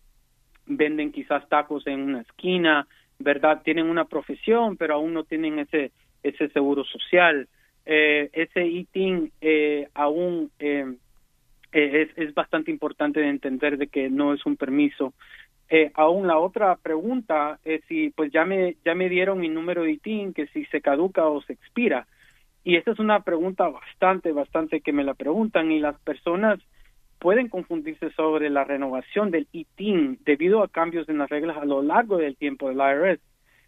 [0.66, 2.86] venden quizás tacos en una esquina,
[3.18, 3.62] ¿verdad?
[3.62, 7.48] Tienen una profesión, pero aún no tienen ese, ese seguro social.
[7.86, 10.86] Eh, ese ITIN eh, aún eh,
[11.72, 15.12] es, es bastante importante de entender de que no es un permiso.
[15.68, 19.82] Eh, aún la otra pregunta es si pues ya me ya me dieron mi número
[19.82, 22.06] de ITIN que si se caduca o se expira
[22.64, 26.60] y esta es una pregunta bastante bastante que me la preguntan y las personas
[27.24, 31.80] pueden confundirse sobre la renovación del ITIN debido a cambios en las reglas a lo
[31.80, 33.18] largo del tiempo del IRS,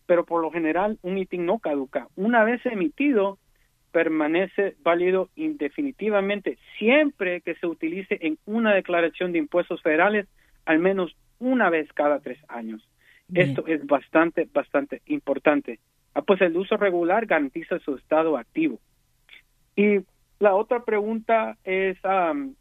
[0.05, 2.07] pero por lo general un ITIN no caduca.
[2.17, 3.39] Una vez emitido,
[3.93, 10.27] permanece válido indefinitivamente siempre que se utilice en una declaración de impuestos federales
[10.67, 12.87] al menos una vez cada tres años.
[13.27, 13.49] Bien.
[13.49, 15.79] Esto es bastante, bastante importante.
[16.13, 18.79] Ah, pues el uso regular garantiza su estado activo.
[19.77, 20.01] Y
[20.41, 22.55] la otra pregunta es, um,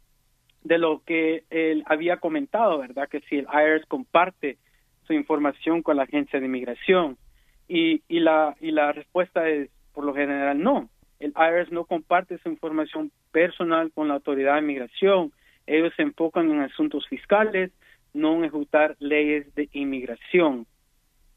[0.66, 3.08] de lo que él había comentado, ¿verdad?
[3.08, 4.58] Que si el IRS comparte
[5.06, 7.16] su información con la agencia de inmigración.
[7.68, 10.88] Y, y, la, y la respuesta es, por lo general, no.
[11.20, 15.32] El IRS no comparte su información personal con la autoridad de inmigración.
[15.66, 17.70] Ellos se enfocan en asuntos fiscales,
[18.12, 20.66] no en ejecutar leyes de inmigración.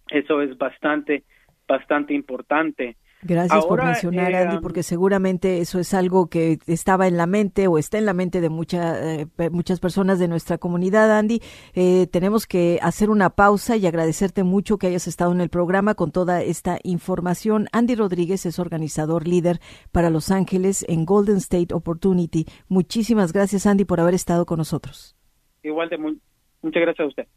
[0.10, 1.24] Eso es bastante,
[1.68, 2.98] bastante importante.
[3.22, 7.28] Gracias Ahora, por mencionar, eh, Andy, porque seguramente eso es algo que estaba en la
[7.28, 11.42] mente o está en la mente de mucha, eh, muchas personas de nuestra comunidad, Andy.
[11.74, 15.96] Eh, tenemos que hacer una pausa y agradecerte mucho que hayas estado en el programa
[15.96, 17.68] con toda esta información.
[17.74, 19.60] Andy Rodríguez es organizador líder
[19.92, 22.46] para Los Ángeles en Golden State Opportunity.
[22.70, 25.18] Muchísimas gracias, Andy, por haber estado con nosotros.
[25.62, 26.22] Igual de muy,
[26.62, 27.28] muchas gracias a usted.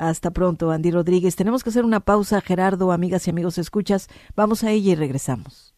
[0.00, 1.36] Hasta pronto, Andy Rodríguez.
[1.36, 4.08] Tenemos que hacer una pausa, Gerardo, amigas y amigos escuchas.
[4.34, 5.74] Vamos a ella y regresamos.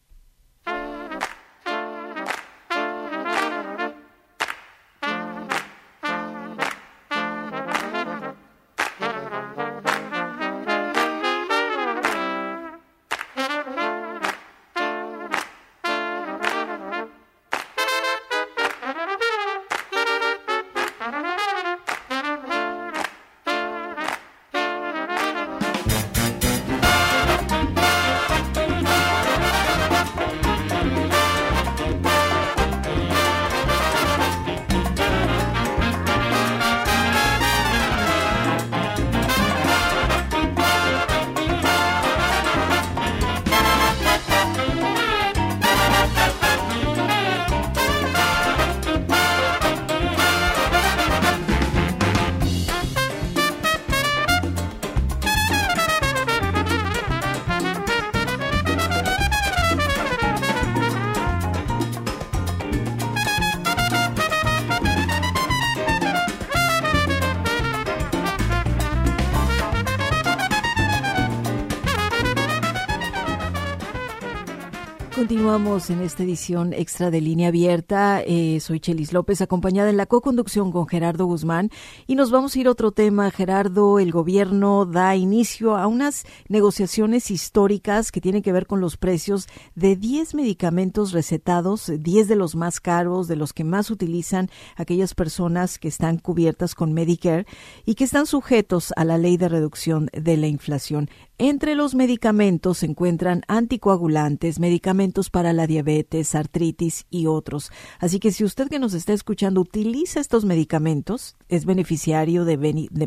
[75.15, 78.23] Continuamos en esta edición extra de línea abierta.
[78.25, 81.69] Eh, soy Chelis López, acompañada en la co-conducción con Gerardo Guzmán.
[82.07, 83.29] Y nos vamos a ir a otro tema.
[83.29, 88.97] Gerardo, el gobierno da inicio a unas negociaciones históricas que tienen que ver con los
[88.97, 94.49] precios de 10 medicamentos recetados, 10 de los más caros, de los que más utilizan
[94.77, 97.45] aquellas personas que están cubiertas con Medicare
[97.85, 101.07] y que están sujetos a la ley de reducción de la inflación.
[101.39, 107.71] Entre los medicamentos se encuentran anticoagulantes, medicamentos para la diabetes, artritis y otros.
[107.97, 112.57] Así que si usted que nos está escuchando utiliza estos medicamentos, es beneficiario de,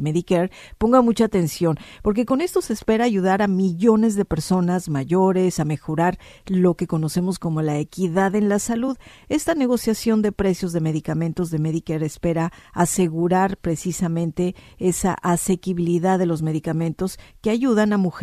[0.00, 5.60] Medicare, ponga mucha atención, porque con esto se espera ayudar a millones de personas mayores
[5.60, 8.98] a mejorar lo que conocemos como la equidad en la salud.
[9.28, 16.42] Esta negociación de precios de medicamentos de Medicare espera asegurar precisamente esa asequibilidad de los
[16.42, 18.15] medicamentos que ayudan a mujeres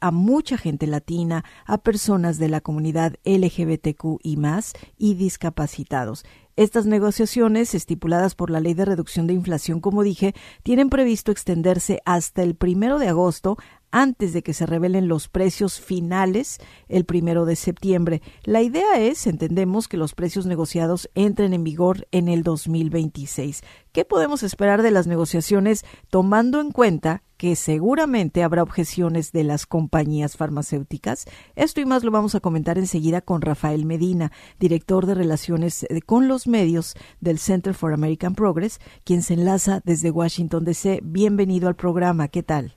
[0.00, 6.24] a mucha gente latina, a personas de la comunidad LGBTQ y más y discapacitados.
[6.56, 12.00] Estas negociaciones, estipuladas por la Ley de Reducción de Inflación, como dije, tienen previsto extenderse
[12.06, 13.58] hasta el primero de agosto
[13.94, 18.22] antes de que se revelen los precios finales el primero de septiembre.
[18.42, 23.62] La idea es, entendemos, que los precios negociados entren en vigor en el 2026.
[23.92, 29.64] ¿Qué podemos esperar de las negociaciones tomando en cuenta que seguramente habrá objeciones de las
[29.64, 31.26] compañías farmacéuticas?
[31.54, 36.00] Esto y más lo vamos a comentar enseguida con Rafael Medina, director de Relaciones eh,
[36.00, 40.98] con los Medios del Center for American Progress, quien se enlaza desde Washington DC.
[41.04, 42.26] Bienvenido al programa.
[42.26, 42.74] ¿Qué tal?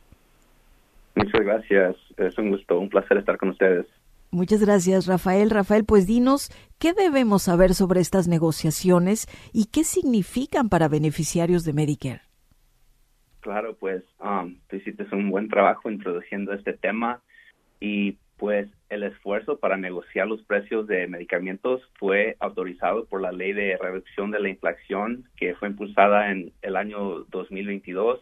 [1.18, 1.96] Muchas gracias.
[2.18, 3.88] Es un gusto, un placer estar con ustedes.
[4.30, 5.50] Muchas gracias, Rafael.
[5.50, 11.74] Rafael, pues dinos qué debemos saber sobre estas negociaciones y qué significan para beneficiarios de
[11.74, 12.22] Medicare.
[13.40, 17.22] Claro, pues um, tú hiciste un buen trabajo introduciendo este tema
[17.80, 23.54] y pues el esfuerzo para negociar los precios de medicamentos fue autorizado por la ley
[23.54, 28.20] de reducción de la inflación que fue impulsada en el año 2022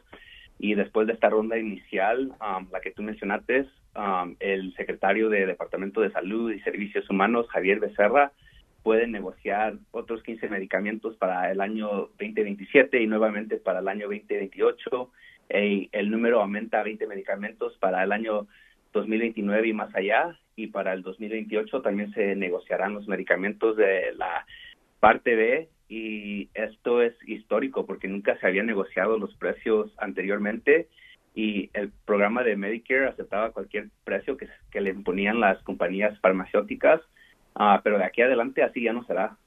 [0.59, 5.45] y después de esta ronda inicial, um, la que tú mencionaste, um, el secretario de
[5.45, 8.31] Departamento de Salud y Servicios Humanos, Javier Becerra,
[8.83, 15.11] puede negociar otros 15 medicamentos para el año 2027 y nuevamente para el año 2028.
[15.49, 18.47] Y el número aumenta a 20 medicamentos para el año
[18.93, 20.39] 2029 y más allá.
[20.55, 24.45] Y para el 2028 también se negociarán los medicamentos de la
[24.99, 30.87] parte B y esto es histórico porque nunca se habían negociado los precios anteriormente
[31.35, 37.01] y el programa de Medicare aceptaba cualquier precio que, que le imponían las compañías farmacéuticas,
[37.55, 39.37] uh, pero de aquí adelante así ya no será.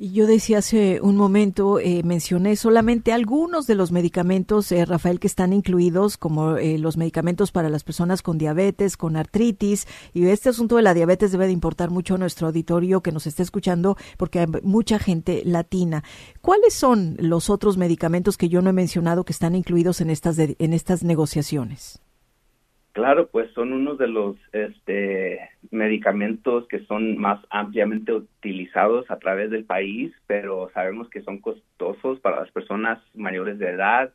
[0.00, 5.26] Yo decía hace un momento, eh, mencioné solamente algunos de los medicamentos, eh, Rafael, que
[5.26, 9.88] están incluidos, como eh, los medicamentos para las personas con diabetes, con artritis.
[10.14, 13.26] Y este asunto de la diabetes debe de importar mucho a nuestro auditorio que nos
[13.26, 16.04] esté escuchando, porque hay mucha gente latina.
[16.42, 20.38] ¿Cuáles son los otros medicamentos que yo no he mencionado que están incluidos en estas,
[20.38, 22.00] en estas negociaciones?
[22.92, 25.38] Claro, pues son unos de los este,
[25.70, 32.20] medicamentos que son más ampliamente utilizados a través del país, pero sabemos que son costosos
[32.20, 34.12] para las personas mayores de edad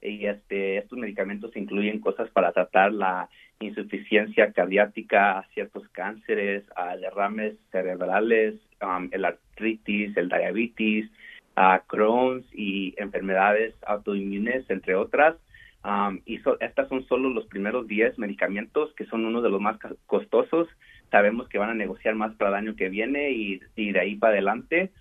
[0.00, 3.28] y este, estos medicamentos incluyen cosas para tratar la
[3.60, 6.64] insuficiencia cardíaca, ciertos cánceres,
[7.00, 11.10] derrames cerebrales, um, el artritis, el diabetes,
[11.56, 15.36] uh, Crohn's y enfermedades autoinmunes, entre otras.
[15.84, 19.78] Um, y estas son solo los primeros 10 medicamentos que son uno de los más
[20.06, 20.66] costosos.
[21.10, 24.32] Sabemos que van a negociar más para el año que viene y, de ahí para
[24.32, 24.92] adelante.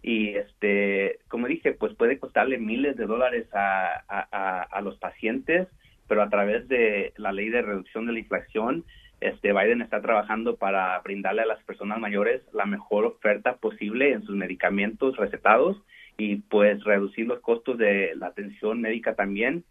[0.00, 5.66] Y este, como dije, pues puede costarle miles de dólares a, a, a los pacientes,
[6.06, 8.84] pero a través de la ley de reducción de la inflación,
[9.20, 14.22] este Biden está trabajando para brindarle a las personas mayores la mejor oferta posible en
[14.22, 15.76] sus medicamentos recetados
[16.16, 19.64] y pues reducir los costos de la atención médica también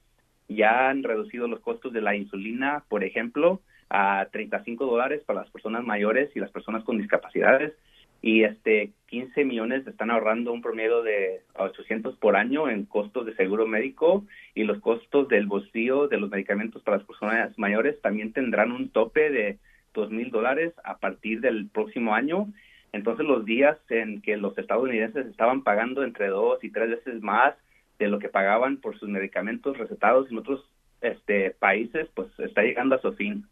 [0.48, 5.50] ya han reducido los costos de la insulina, por ejemplo, a 35 dólares para las
[5.50, 7.74] personas mayores y las personas con discapacidades
[8.22, 13.36] y este 15 millones están ahorrando un promedio de 800 por año en costos de
[13.36, 14.26] seguro médico
[14.56, 18.90] y los costos del bolsillo de los medicamentos para las personas mayores también tendrán un
[18.90, 19.60] tope de
[19.94, 22.48] 2 mil dólares a partir del próximo año.
[22.92, 27.56] Entonces los días en que los estadounidenses estaban pagando entre dos y tres veces más
[28.00, 30.64] de lo que pagaban por sus medicamentos recetados en otros
[31.02, 33.46] este, países, pues está llegando a su fin.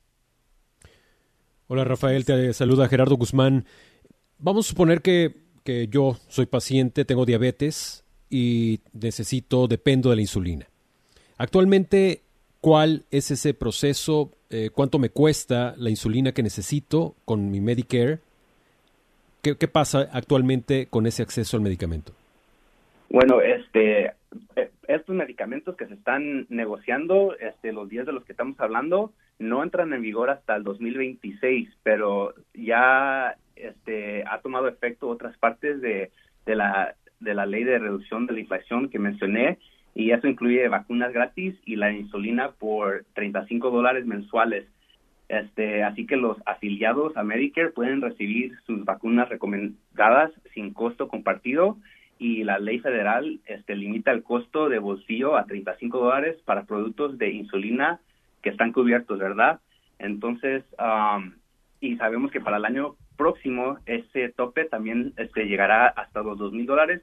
[1.68, 3.66] Hola Rafael, te saluda Gerardo Guzmán.
[4.38, 10.22] Vamos a suponer que, que yo soy paciente, tengo diabetes y necesito, dependo de la
[10.22, 10.68] insulina.
[11.38, 12.22] Actualmente,
[12.62, 14.32] ¿cuál es ese proceso?
[14.50, 18.20] Eh, ¿Cuánto me cuesta la insulina que necesito con mi Medicare?
[19.42, 22.14] ¿Qué, ¿Qué pasa actualmente con ese acceso al medicamento?
[23.10, 24.12] Bueno, este,
[24.88, 29.64] estos medicamentos que se están negociando, este, los días de los que estamos hablando, no
[29.64, 36.12] entran en vigor hasta el 2026, pero ya este, ha tomado efecto otras partes de,
[36.46, 39.60] de, la, de la ley de reducción de la inflación que mencioné,
[39.94, 44.66] y eso incluye vacunas gratis y la insulina por 35 dólares mensuales.
[45.30, 51.78] Este, así que los afiliados a Medicare pueden recibir sus vacunas recomendadas sin costo compartido
[52.18, 57.18] y la ley federal este, limita el costo de bolsillo a 35 dólares para productos
[57.18, 58.00] de insulina
[58.42, 59.60] que están cubiertos, ¿verdad?
[60.00, 61.34] Entonces, um,
[61.80, 66.54] y sabemos que para el año próximo ese tope también este, llegará hasta los 2
[66.54, 67.02] mil dólares,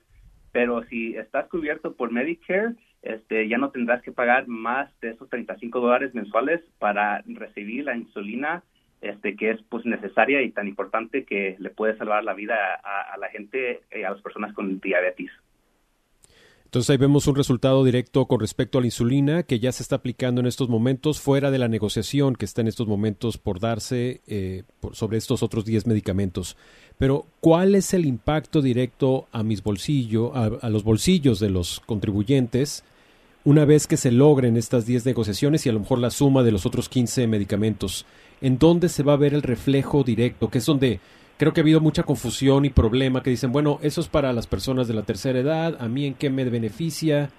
[0.52, 5.28] pero si estás cubierto por Medicare, este, ya no tendrás que pagar más de esos
[5.28, 8.62] 35 dólares mensuales para recibir la insulina
[9.02, 13.16] este, que es pues necesaria y tan importante que le puede salvar la vida a,
[13.18, 15.30] la gente, eh, a las personas con diabetes.
[16.72, 19.96] Entonces ahí vemos un resultado directo con respecto a la insulina que ya se está
[19.96, 24.22] aplicando en estos momentos fuera de la negociación que está en estos momentos por darse
[24.26, 26.56] eh, sobre estos otros 10 medicamentos.
[26.96, 32.84] Pero ¿cuál es el impacto directo a mis bolsillos, a, los bolsillos de los contribuyentes
[33.44, 36.52] una vez que se logren estas 10 negociaciones y a lo mejor la suma de
[36.52, 38.06] los otros 15 medicamentos?
[38.42, 40.50] ¿En dónde se va a ver el reflejo directo?
[40.50, 40.98] Que es donde
[41.38, 44.48] creo que ha habido mucha confusión y problema que dicen, bueno, eso es para las
[44.48, 47.30] personas de la tercera edad, a mí en qué me beneficia.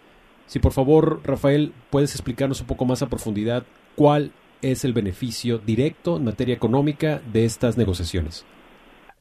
[0.45, 4.31] Si por favor, Rafael, puedes explicarnos un poco más a profundidad cuál
[4.61, 8.45] es el beneficio directo en materia económica de estas negociaciones.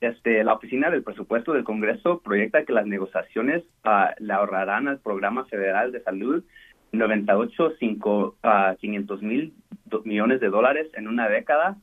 [0.00, 4.98] Este, la Oficina del Presupuesto del Congreso proyecta que las negociaciones uh, le ahorrarán al
[4.98, 6.44] Programa Federal de Salud
[6.92, 7.72] 98
[8.78, 9.52] 500 mil
[10.04, 11.76] millones de dólares en una década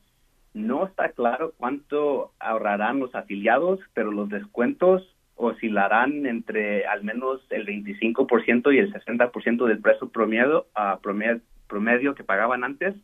[0.54, 7.66] no está claro cuánto ahorrarán los afiliados, pero los descuentos oscilarán entre al menos el
[7.66, 12.96] 25% y el 60% del precio promedio, uh, promedio, promedio, que pagaban antes.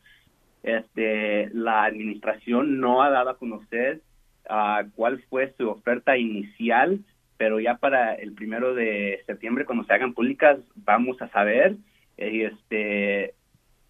[0.63, 4.01] Este, la administración no ha dado a conocer
[4.49, 6.99] uh, cuál fue su oferta inicial,
[7.37, 11.75] pero ya para el primero de septiembre, cuando se hagan públicas, vamos a saber.
[12.17, 13.33] Y este,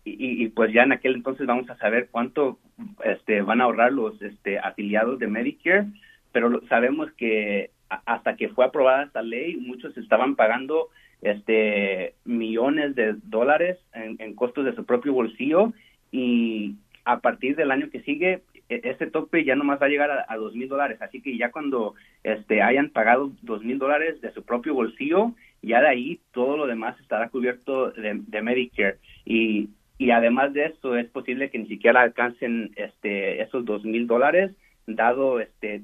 [0.04, 2.60] y, pues ya en aquel entonces vamos a saber cuánto
[3.04, 5.88] este, van a ahorrar los este, afiliados de Medicare,
[6.32, 10.90] pero sabemos que hasta que fue aprobada esta ley, muchos estaban pagando
[11.22, 15.74] este millones de dólares en, costos de su propio bolsillo
[16.12, 20.26] y a partir del año que sigue e, ese tope ya nomás va a llegar
[20.28, 21.02] a, dos mil dólares.
[21.02, 25.34] Así que ya cuando este hayan pagado dos mil dólares de su propio bolsillo
[25.66, 28.98] ya de ahí todo lo demás estará cubierto de, de Medicare.
[29.26, 34.08] Y y además de eso es posible que ni siquiera alcancen este esos dos mil
[34.08, 34.52] dólares
[34.88, 35.84] dado este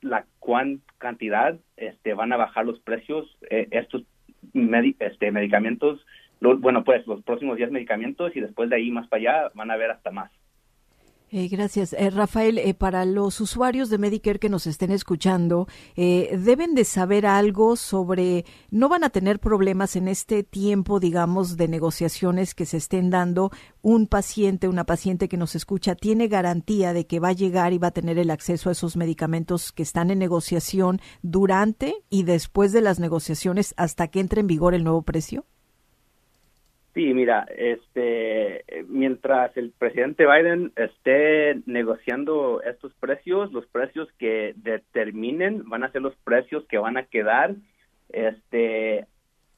[0.00, 4.04] la cuán cantidad este van a bajar los precios eh, estos
[4.54, 6.04] este medicamentos.
[6.40, 9.76] Bueno pues los próximos 10 medicamentos y después de ahí más para allá van a
[9.76, 10.30] ver hasta más
[11.30, 11.92] eh, gracias.
[11.92, 17.26] Eh, Rafael, eh, para los usuarios de Medicare que nos estén escuchando, deben de saber
[17.26, 22.78] algo sobre, no van a tener problemas en este tiempo, digamos, de negociaciones que se
[22.78, 23.50] estén dando.
[23.82, 27.78] Un paciente, una paciente que nos escucha, tiene garantía de que va a llegar y
[27.78, 32.72] va a tener el acceso a esos medicamentos que están en negociación durante y después
[32.72, 35.44] de las negociaciones hasta que entre en vigor el nuevo precio.
[36.94, 45.68] Sí, mira, este, mientras el presidente Biden esté negociando estos precios, los precios que determinen
[45.68, 47.54] van a ser los precios que van a quedar.
[48.08, 49.06] Este,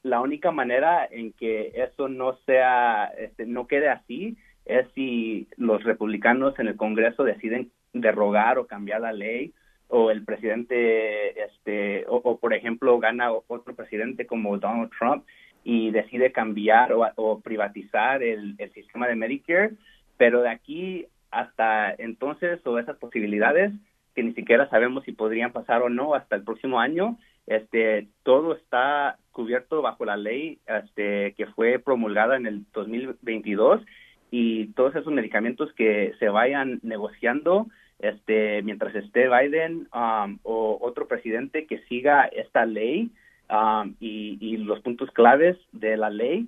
[0.03, 5.83] la única manera en que eso no sea, este, no quede así, es si los
[5.83, 9.53] republicanos en el Congreso deciden derrogar o cambiar la ley
[9.87, 15.25] o el presidente, este, o, o por ejemplo gana otro presidente como Donald Trump
[15.63, 19.71] y decide cambiar o, privatizar el, sistema de Medicare,
[20.17, 23.71] pero de aquí hasta entonces o esas posibilidades
[24.15, 28.55] que ni siquiera sabemos si podrían pasar o no hasta el próximo año, este todo
[28.55, 33.81] está cubierto bajo la ley este que fue promulgada en el 2022
[34.29, 37.67] y todos esos medicamentos que se vayan negociando
[37.99, 43.11] este mientras esté Biden um, o otro presidente que siga esta ley
[43.51, 46.47] Um, y, los puntos claves de la ley,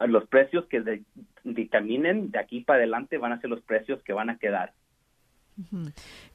[0.00, 1.04] los precios que
[1.44, 4.72] dictaminen de aquí para adelante van a ser los precios que van a quedar.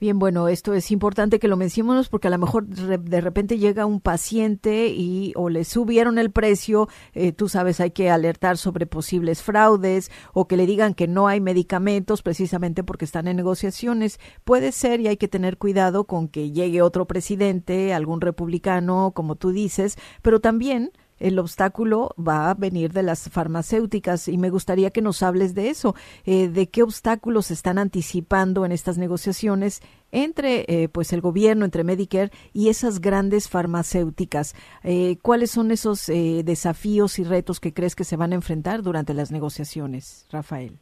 [0.02, 3.86] Bien, bueno, esto es importante que lo mencionemos porque a lo mejor de repente llega
[3.86, 8.86] un paciente y o le subieron el precio, eh, tú sabes, hay que alertar sobre
[8.86, 14.20] posibles fraudes o que le digan que no hay medicamentos precisamente porque están en negociaciones.
[14.44, 19.36] Puede ser y hay que tener cuidado con que llegue otro presidente, algún republicano, como
[19.36, 24.92] tú dices, pero también el obstáculo va a venir de las farmacéuticas y me gustaría
[24.92, 25.96] que nos hables de eso,
[26.26, 31.66] eh, de qué obstáculos se están anticipando en estas negociaciones entre eh, pues el gobierno,
[31.66, 34.56] entre Medicare y esas grandes farmacéuticas.
[34.84, 39.14] Eh, ¿Cuáles son esos desafíos y retos que crees que se van a enfrentar durante
[39.14, 40.78] las negociaciones, Rafael?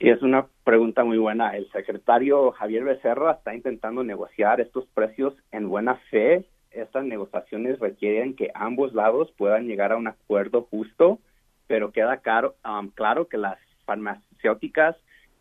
[0.00, 1.54] Y es una pregunta muy buena.
[1.56, 8.34] El secretario Javier Becerra está intentando negociar estos precios en buena fe estas negociaciones requieren
[8.34, 11.18] que ambos lados puedan llegar a un acuerdo justo,
[11.66, 14.96] pero queda claro, um, claro que las farmacéuticas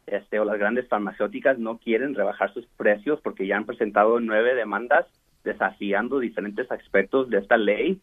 [0.07, 4.55] este, o las grandes farmacéuticas no quieren rebajar sus precios porque ya han presentado nueve
[4.55, 5.05] demandas
[5.43, 8.01] desafiando diferentes aspectos de esta ley.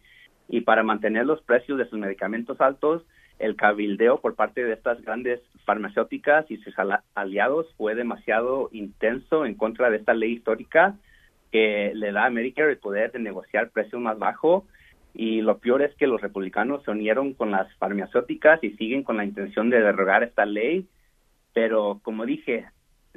[0.48, 3.02] Y para mantener los precios de sus medicamentos altos,
[3.38, 6.74] el cabildeo por parte de estas grandes farmacéuticas y sus
[7.14, 10.96] aliados fue demasiado intenso en contra de esta ley histórica
[11.56, 14.64] que le da a Medicare el poder de negociar precios más bajos
[15.14, 19.16] y lo peor es que los republicanos se unieron con las farmacéuticas y siguen con
[19.16, 20.86] la intención de derogar esta ley,
[21.54, 22.66] pero como dije,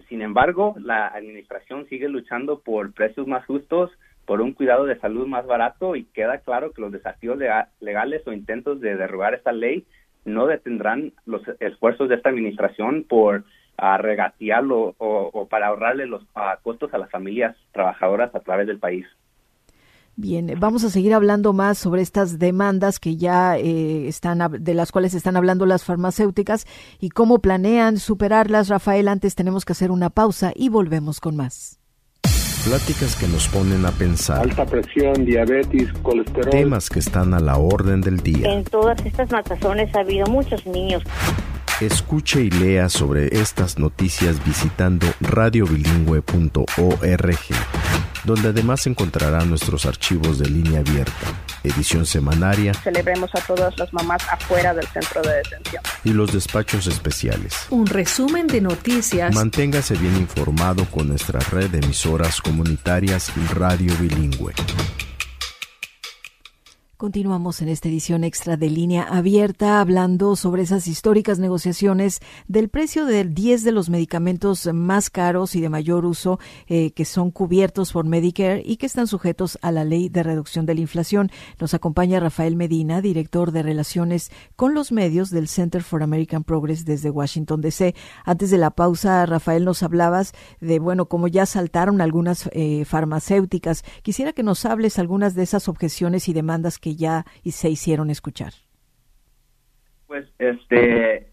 [0.07, 3.91] sin embargo, la administración sigue luchando por precios más justos,
[4.25, 7.37] por un cuidado de salud más barato y queda claro que los desafíos
[7.81, 9.85] legales o intentos de derogar esta ley
[10.23, 13.43] no detendrán los esfuerzos de esta administración por
[13.82, 16.23] a regatearlo o, para ahorrarle los
[16.63, 19.05] costos a las familias trabajadoras a través del país.
[20.15, 24.91] Bien, vamos a seguir hablando más sobre estas demandas que ya eh, están de las
[24.91, 26.67] cuales están hablando las farmacéuticas
[26.99, 28.67] y cómo planean superarlas.
[28.67, 31.80] Rafael, antes tenemos que hacer una pausa y volvemos con más.
[32.65, 34.41] Pláticas que nos ponen a pensar.
[34.41, 36.49] Alta presión, diabetes, colesterol.
[36.49, 38.51] Temas que están a la orden del día.
[38.51, 41.01] En todas estas matazones ha habido muchos niños.
[41.82, 47.39] Escuche y lea sobre estas noticias visitando radiobilingüe.org,
[48.25, 51.27] donde además encontrará nuestros archivos de línea abierta,
[51.63, 52.73] edición semanaria.
[52.73, 55.82] Celebremos a todas las mamás afuera del centro de detención.
[56.03, 57.55] Y los despachos especiales.
[57.69, 59.34] Un resumen de noticias.
[59.34, 64.53] Manténgase bien informado con nuestra red de emisoras comunitarias Radio Bilingüe.
[66.99, 72.19] Continuamos en esta edición extra de línea abierta hablando sobre esas históricas negociaciones
[72.49, 77.05] del precio de 10 de los medicamentos más caros y de mayor uso eh, que
[77.05, 80.81] son cubiertos por Medicare y que están sujetos a la ley de reducción de la
[80.81, 81.31] inflación.
[81.57, 86.83] Nos acompaña Rafael Medina, director de relaciones con los medios del Center for American Progress
[86.83, 87.95] desde Washington DC.
[88.25, 93.85] Antes de la pausa, Rafael, nos hablabas de, bueno, cómo ya saltaron algunas eh, farmacéuticas.
[94.01, 98.09] Quisiera que nos hables algunas de esas objeciones y demandas que ya y se hicieron
[98.09, 98.53] escuchar?
[100.07, 101.27] Pues este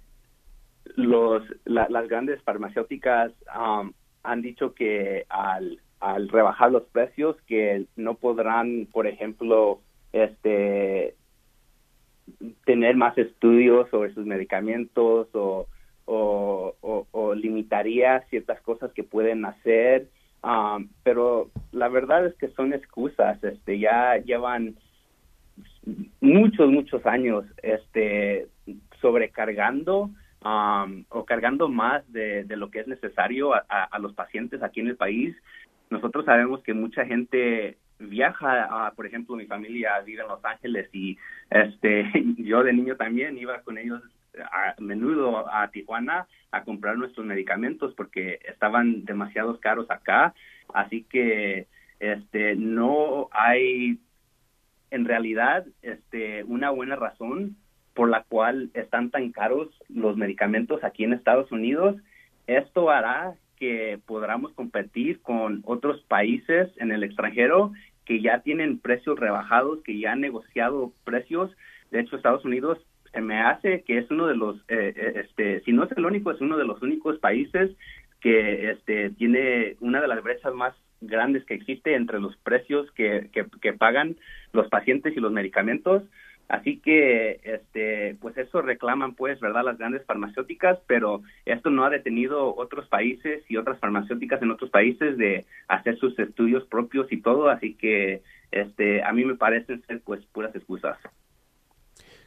[0.97, 3.93] los las grandes farmacéuticas um,
[4.23, 9.81] han dicho que al, al rebajar los precios que no podrán, por ejemplo,
[10.13, 11.15] este
[12.65, 15.67] tener más estudios sobre sus medicamentos o,
[16.07, 20.09] o, limitaría ciertas cosas que pueden hacer,
[20.43, 24.77] um, pero la verdad es que son excusas, este ya llevan
[26.21, 28.49] muchos, muchos años este,
[29.01, 30.11] sobrecargando
[30.45, 34.97] um, o cargando más de, lo que es necesario a, los pacientes aquí en el
[34.97, 35.37] país.
[35.91, 41.17] Nosotros sabemos que mucha gente viaja, por ejemplo, mi familia vive en Los Ángeles y
[41.51, 44.03] este, yo de niño también iba con ellos
[44.39, 50.35] a menudo a Tijuana a comprar nuestros medicamentos porque estaban demasiado caros acá,
[50.75, 51.69] así que
[52.01, 53.99] este no hay
[54.91, 57.57] en realidad este, una buena razón
[57.95, 61.97] por la cual están tan caros los medicamentos aquí en Estados Unidos.
[62.47, 67.73] Esto hará que podamos competir con otros países en el extranjero
[68.05, 71.51] que ya tienen precios rebajados, que ya han negociado precios.
[71.91, 72.79] De hecho, Estados Unidos
[73.13, 76.05] se me hace que es uno de los, eh, eh, este, si no es el
[76.05, 77.71] único, es uno de los únicos países
[78.21, 83.29] que este, tiene una de las brechas más grandes que existe entre los precios que,
[83.33, 84.17] que, pagan
[84.53, 86.03] los pacientes y los medicamentos.
[86.49, 89.65] Así que, este, pues eso reclaman, pues, ¿verdad?
[89.65, 94.71] Las grandes farmacéuticas, pero esto no ha detenido otros países y otras farmacéuticas en otros
[94.71, 97.49] países de hacer sus estudios propios y todo.
[97.49, 98.23] Así que,
[98.53, 100.97] este, a mí me parecen ser, pues, puras excusas.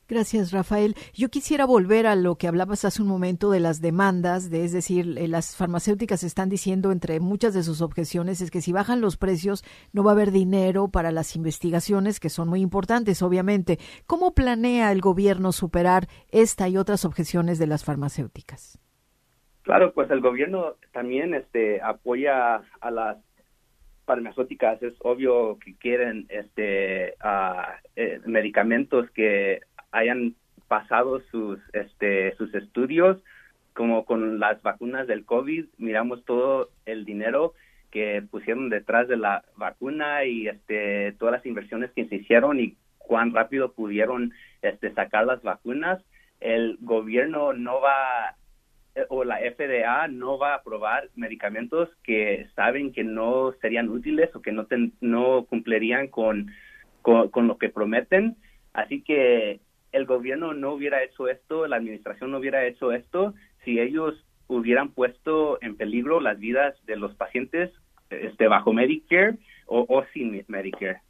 [0.09, 0.95] Gracias, Rafael.
[1.13, 4.73] Yo quisiera volver a lo que hablabas hace un momento de las demandas, de, es
[4.73, 9.03] decir, eh, las farmacéuticas están diciendo entre muchas de sus objeciones es que si bajan
[9.03, 13.77] los precios no va a haber dinero para las investigaciones que son muy importantes, obviamente.
[14.07, 18.81] ¿Cómo planea el gobierno superar esta y otras objeciones de las farmacéuticas?
[19.61, 23.19] Claro, pues el gobierno también este apoya a las
[24.07, 24.83] farmacéuticas.
[24.83, 27.15] Es obvio que quieren este
[27.95, 29.61] eh, medicamentos que
[29.93, 30.35] hayan
[30.69, 33.19] pasado sus este sus estudios
[33.73, 37.55] como con las vacunas del COVID miramos todo el dinero
[37.91, 42.77] que pusieron detrás de la vacuna y este todas las inversiones que se hicieron y
[42.99, 44.33] cuán rápido pudieron
[44.63, 46.01] este sacar las vacunas.
[46.41, 48.37] El gobierno no va
[49.09, 54.43] o la FDA no va a aprobar medicamentos que saben que no serían útiles o
[54.43, 54.67] que no
[55.01, 56.51] no cumplirían con,
[57.03, 58.37] con lo que prometen.
[58.73, 59.61] Así que
[59.93, 63.35] el gobierno no hubiera hecho esto, la administración no hubiera hecho esto,
[63.65, 67.71] si ellos hubieran puesto en peligro las vidas de los pacientes
[68.11, 69.37] este, bajo Medicare
[69.67, 71.01] o, o sin Medicare.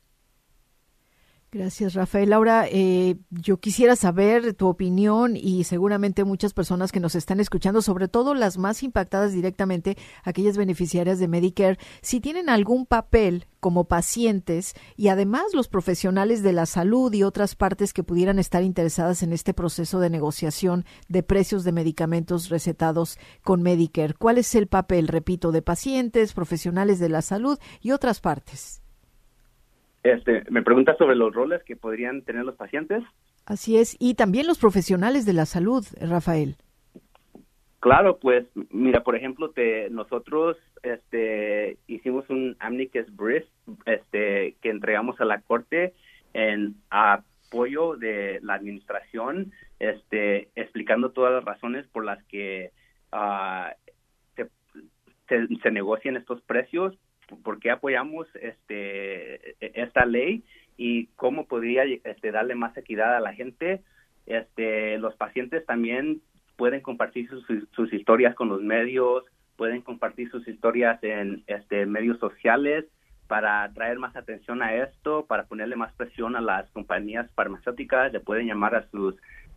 [1.51, 2.35] Gracias, Rafael.
[2.35, 7.81] Ahora, eh, yo quisiera saber tu opinión y seguramente muchas personas que nos están escuchando,
[7.81, 13.85] sobre todo las más impactadas directamente, aquellas beneficiarias de Medicare, si tienen algún papel como
[13.85, 19.23] pacientes y además los profesionales de la salud y otras partes que pudieran estar interesadas
[19.23, 24.13] en este proceso de negociación de precios de medicamentos recetados con Medicare.
[24.13, 28.83] ¿Cuál es el papel, repito, de pacientes, profesionales de la salud y otras partes?
[30.13, 33.03] Este, me pregunta sobre los roles que podrían tener los pacientes.
[33.45, 36.57] Así es, y también los profesionales de la salud, Rafael.
[37.81, 43.45] Claro, pues mira, por ejemplo, te, nosotros este, hicimos un amicus brief
[43.87, 45.95] este, que entregamos a la corte
[46.33, 52.73] en apoyo de la administración, este, explicando todas las razones por las que
[53.13, 53.71] uh,
[54.37, 56.97] se, se negocian estos precios
[57.43, 60.43] por qué apoyamos este esta ley
[60.79, 63.83] y cómo podría este, darle más equidad a la gente.
[64.27, 66.23] Este, los pacientes también
[66.57, 69.25] pueden compartir sus, sus historias con los medios,
[69.57, 72.85] pueden compartir sus historias en este, medios sociales
[73.27, 78.21] para traer más atención a esto, para ponerle más presión a las compañías farmacéuticas, le
[78.21, 79.17] pueden llamar a sus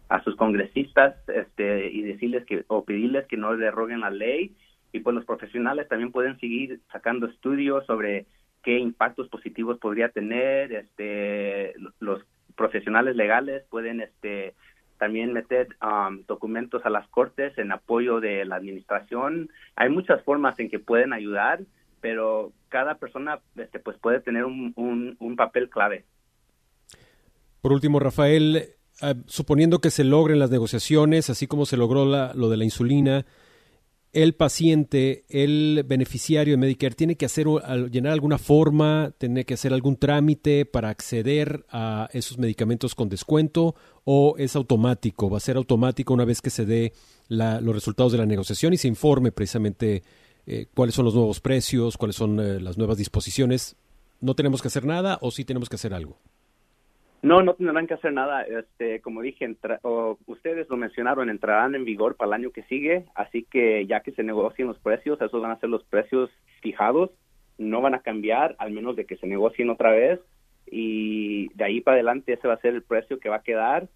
[0.09, 4.53] a sus congresistas este, y decirles que o pedirles que no derroguen la ley
[4.91, 8.25] y pues los profesionales también pueden seguir sacando estudios sobre
[8.63, 12.21] qué impactos positivos podría tener este los
[12.55, 14.53] profesionales legales pueden este
[14.97, 19.49] también meter um, documentos a las cortes en apoyo de la administración.
[19.75, 21.61] Hay muchas formas en que pueden ayudar
[22.01, 24.73] pero cada persona este pues puede tener un,
[25.19, 26.03] un, papel clave.
[27.61, 28.55] Por último Rafael
[29.01, 32.63] eh, suponiendo que se logren las negociaciones así como se logró la, lo de la
[32.63, 33.25] insulina
[34.13, 37.47] el paciente, el beneficiario de Medicare, tiene que hacer
[37.91, 43.75] llenar alguna forma, tiene que hacer algún trámite para acceder a esos medicamentos con descuento
[44.03, 46.93] o es automático, va a ser automático una vez que se dé
[47.29, 50.03] los resultados de la negociación y se informe precisamente
[50.45, 53.77] eh, cuáles son los nuevos precios, cuáles son eh, las nuevas disposiciones.
[54.19, 56.19] ¿No tenemos que hacer nada o sí tenemos que hacer algo?
[57.21, 58.43] No, no tendrán que hacer nada.
[58.43, 59.55] Este, como dije,
[60.25, 64.11] ustedes lo mencionaron, entrarán en vigor para el año que sigue, así que ya que
[64.11, 67.11] se negocien los precios, esos van a ser los precios fijados,
[67.59, 70.19] no van a cambiar, al menos de que se negocien otra vez,
[70.65, 73.87] y de ahí para adelante ese va a ser el precio que va a quedar.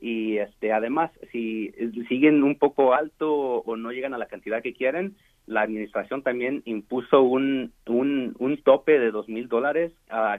[0.00, 1.72] Y este, además, si
[2.08, 5.14] siguen un poco alto o no llegan a la cantidad que quieren,
[5.46, 9.92] la administración también impuso un, un, un tope de dos mil dólares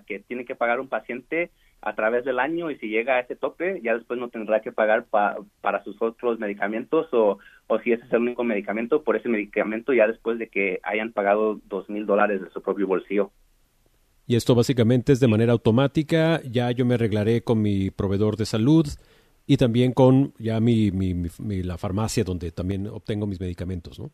[0.07, 1.51] que tiene que pagar un paciente
[1.85, 4.71] a través del año y si llega a ese tope, ya después no tendrá que
[4.71, 9.27] pagar para sus otros medicamentos o, o si ese es el único medicamento, por ese
[9.27, 13.31] medicamento ya después de que hayan pagado dos mil dólares de su propio bolsillo.
[14.25, 18.45] Y esto básicamente es de manera automática, ya yo me arreglaré con mi proveedor de
[18.45, 18.87] salud
[19.45, 24.11] y también con ya mi, mi, mi la farmacia donde también obtengo mis medicamentos, ¿no?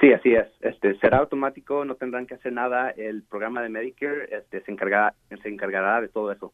[0.00, 0.46] Sí, así es.
[0.60, 2.90] Este será automático, no tendrán que hacer nada.
[2.90, 6.52] El programa de Medicare este, se encargará, se encargará de todo eso.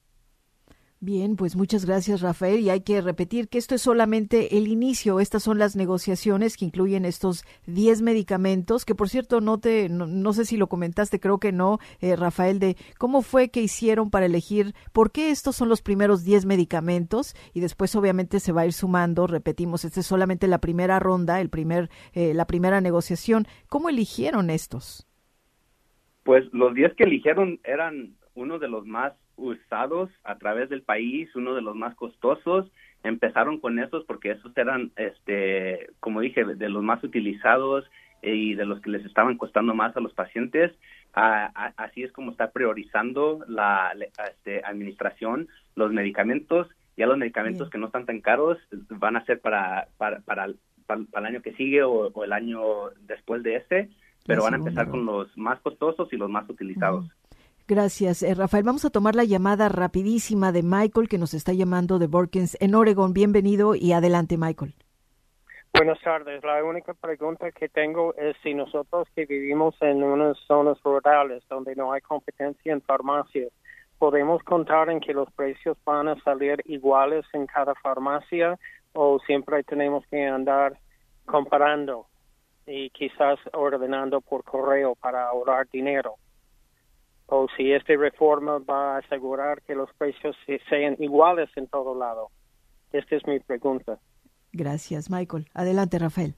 [1.05, 2.61] Bien, pues muchas gracias Rafael.
[2.61, 6.65] Y hay que repetir que esto es solamente el inicio, estas son las negociaciones que
[6.65, 11.37] incluyen estos 10 medicamentos, que por cierto no te no, sé si lo comentaste, creo
[11.37, 15.69] que no, eh, Rafael, de cómo fue que hicieron para elegir por qué estos son
[15.69, 17.35] los primeros 10 medicamentos.
[17.53, 21.39] Y después obviamente se va a ir sumando, repetimos, esta es solamente la primera ronda,
[21.43, 25.07] el primer eh, la primera negociación, ¿cómo eligieron estos?
[26.23, 31.35] Pues los 10 que eligieron eran uno de los más usados a través del país,
[31.35, 32.71] uno de los más costosos.
[33.03, 37.85] Empezaron con esos porque esos eran, este, como dije, de los más utilizados
[38.23, 40.73] y de los que les estaban costando más a los pacientes.
[41.13, 43.95] así es como está priorizando la
[44.31, 46.69] este, administración los medicamentos.
[46.97, 48.59] Ya los medicamentos que no están tan caros
[48.89, 53.57] van a ser para, para, para, el año que sigue o, el año después de
[53.57, 53.91] este,
[54.27, 57.07] pero van a empezar con los más costosos y los más utilizados.
[57.67, 58.63] Gracias, eh, Rafael.
[58.63, 62.75] Vamos a tomar la llamada rapidísima de Michael, que nos está llamando de Borkins en
[62.75, 63.15] Oregon.
[63.15, 64.75] Bienvenido y adelante, Michael.
[65.73, 66.45] Buenas tardes.
[66.45, 71.75] La única pregunta que tengo es si nosotros que vivimos en unas zonas rurales donde
[71.75, 73.51] no hay competencia en farmacias,
[73.99, 78.59] podemos contar en que los precios van a salir iguales en cada farmacia
[78.93, 80.79] o siempre tenemos que andar
[81.25, 82.09] comparando
[82.67, 86.17] y quizás ordenando por correo para ahorrar dinero
[87.27, 90.37] o si esta reforma va a asegurar que los precios
[90.69, 92.29] sean iguales en todo lado.
[92.93, 93.99] Esta es mi pregunta.
[94.53, 95.47] Gracias, Michael.
[95.55, 96.35] Adelante, Rafael.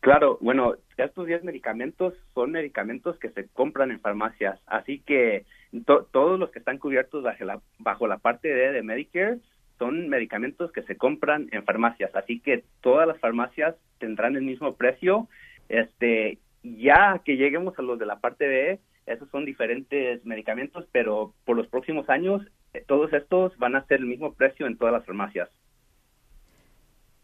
[0.00, 5.44] Claro, bueno, estos 10 medicamentos son medicamentos que se compran en farmacias, así que
[5.84, 9.38] todos los que están cubiertos bajo la, bajo la parte D de Medicare
[9.78, 14.74] son medicamentos que se compran en farmacias, así que todas las farmacias tendrán el mismo
[14.74, 15.28] precio,
[15.68, 21.32] este, ya que lleguemos a los de la parte B, esos son diferentes medicamentos, pero
[21.44, 22.42] por los próximos años
[22.74, 25.48] eh, todos estos van a ser el mismo precio en todas las farmacias.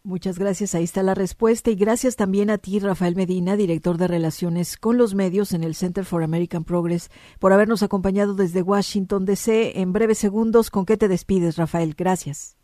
[0.03, 4.07] Muchas gracias, ahí está la respuesta y gracias también a ti, Rafael Medina, director de
[4.07, 7.09] Relaciones con los Medios en el Center for American Progress,
[7.39, 9.79] por habernos acompañado desde Washington, D.C.
[9.79, 11.95] En breves segundos, ¿con qué te despides, Rafael?
[11.97, 12.55] Gracias.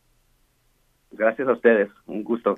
[1.10, 2.58] Gracias a ustedes, un gusto.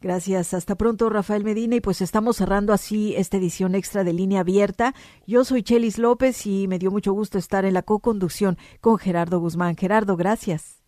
[0.00, 0.54] Gracias.
[0.54, 1.76] Hasta pronto, Rafael Medina.
[1.76, 4.94] Y pues estamos cerrando así esta edición extra de Línea Abierta.
[5.26, 9.40] Yo soy Chelis López y me dio mucho gusto estar en la co-conducción con Gerardo
[9.40, 9.76] Guzmán.
[9.76, 10.82] Gerardo, gracias.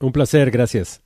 [0.00, 1.02] Un placer, gracias.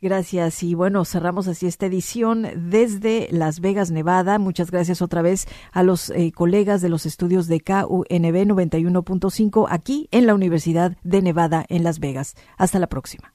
[0.00, 0.62] Gracias.
[0.62, 4.38] Y bueno, cerramos así esta edición desde Las Vegas, Nevada.
[4.38, 10.08] Muchas gracias otra vez a los eh, colegas de los estudios de KUNB 91.5 aquí
[10.10, 12.34] en la Universidad de Nevada en Las Vegas.
[12.56, 13.34] Hasta la próxima.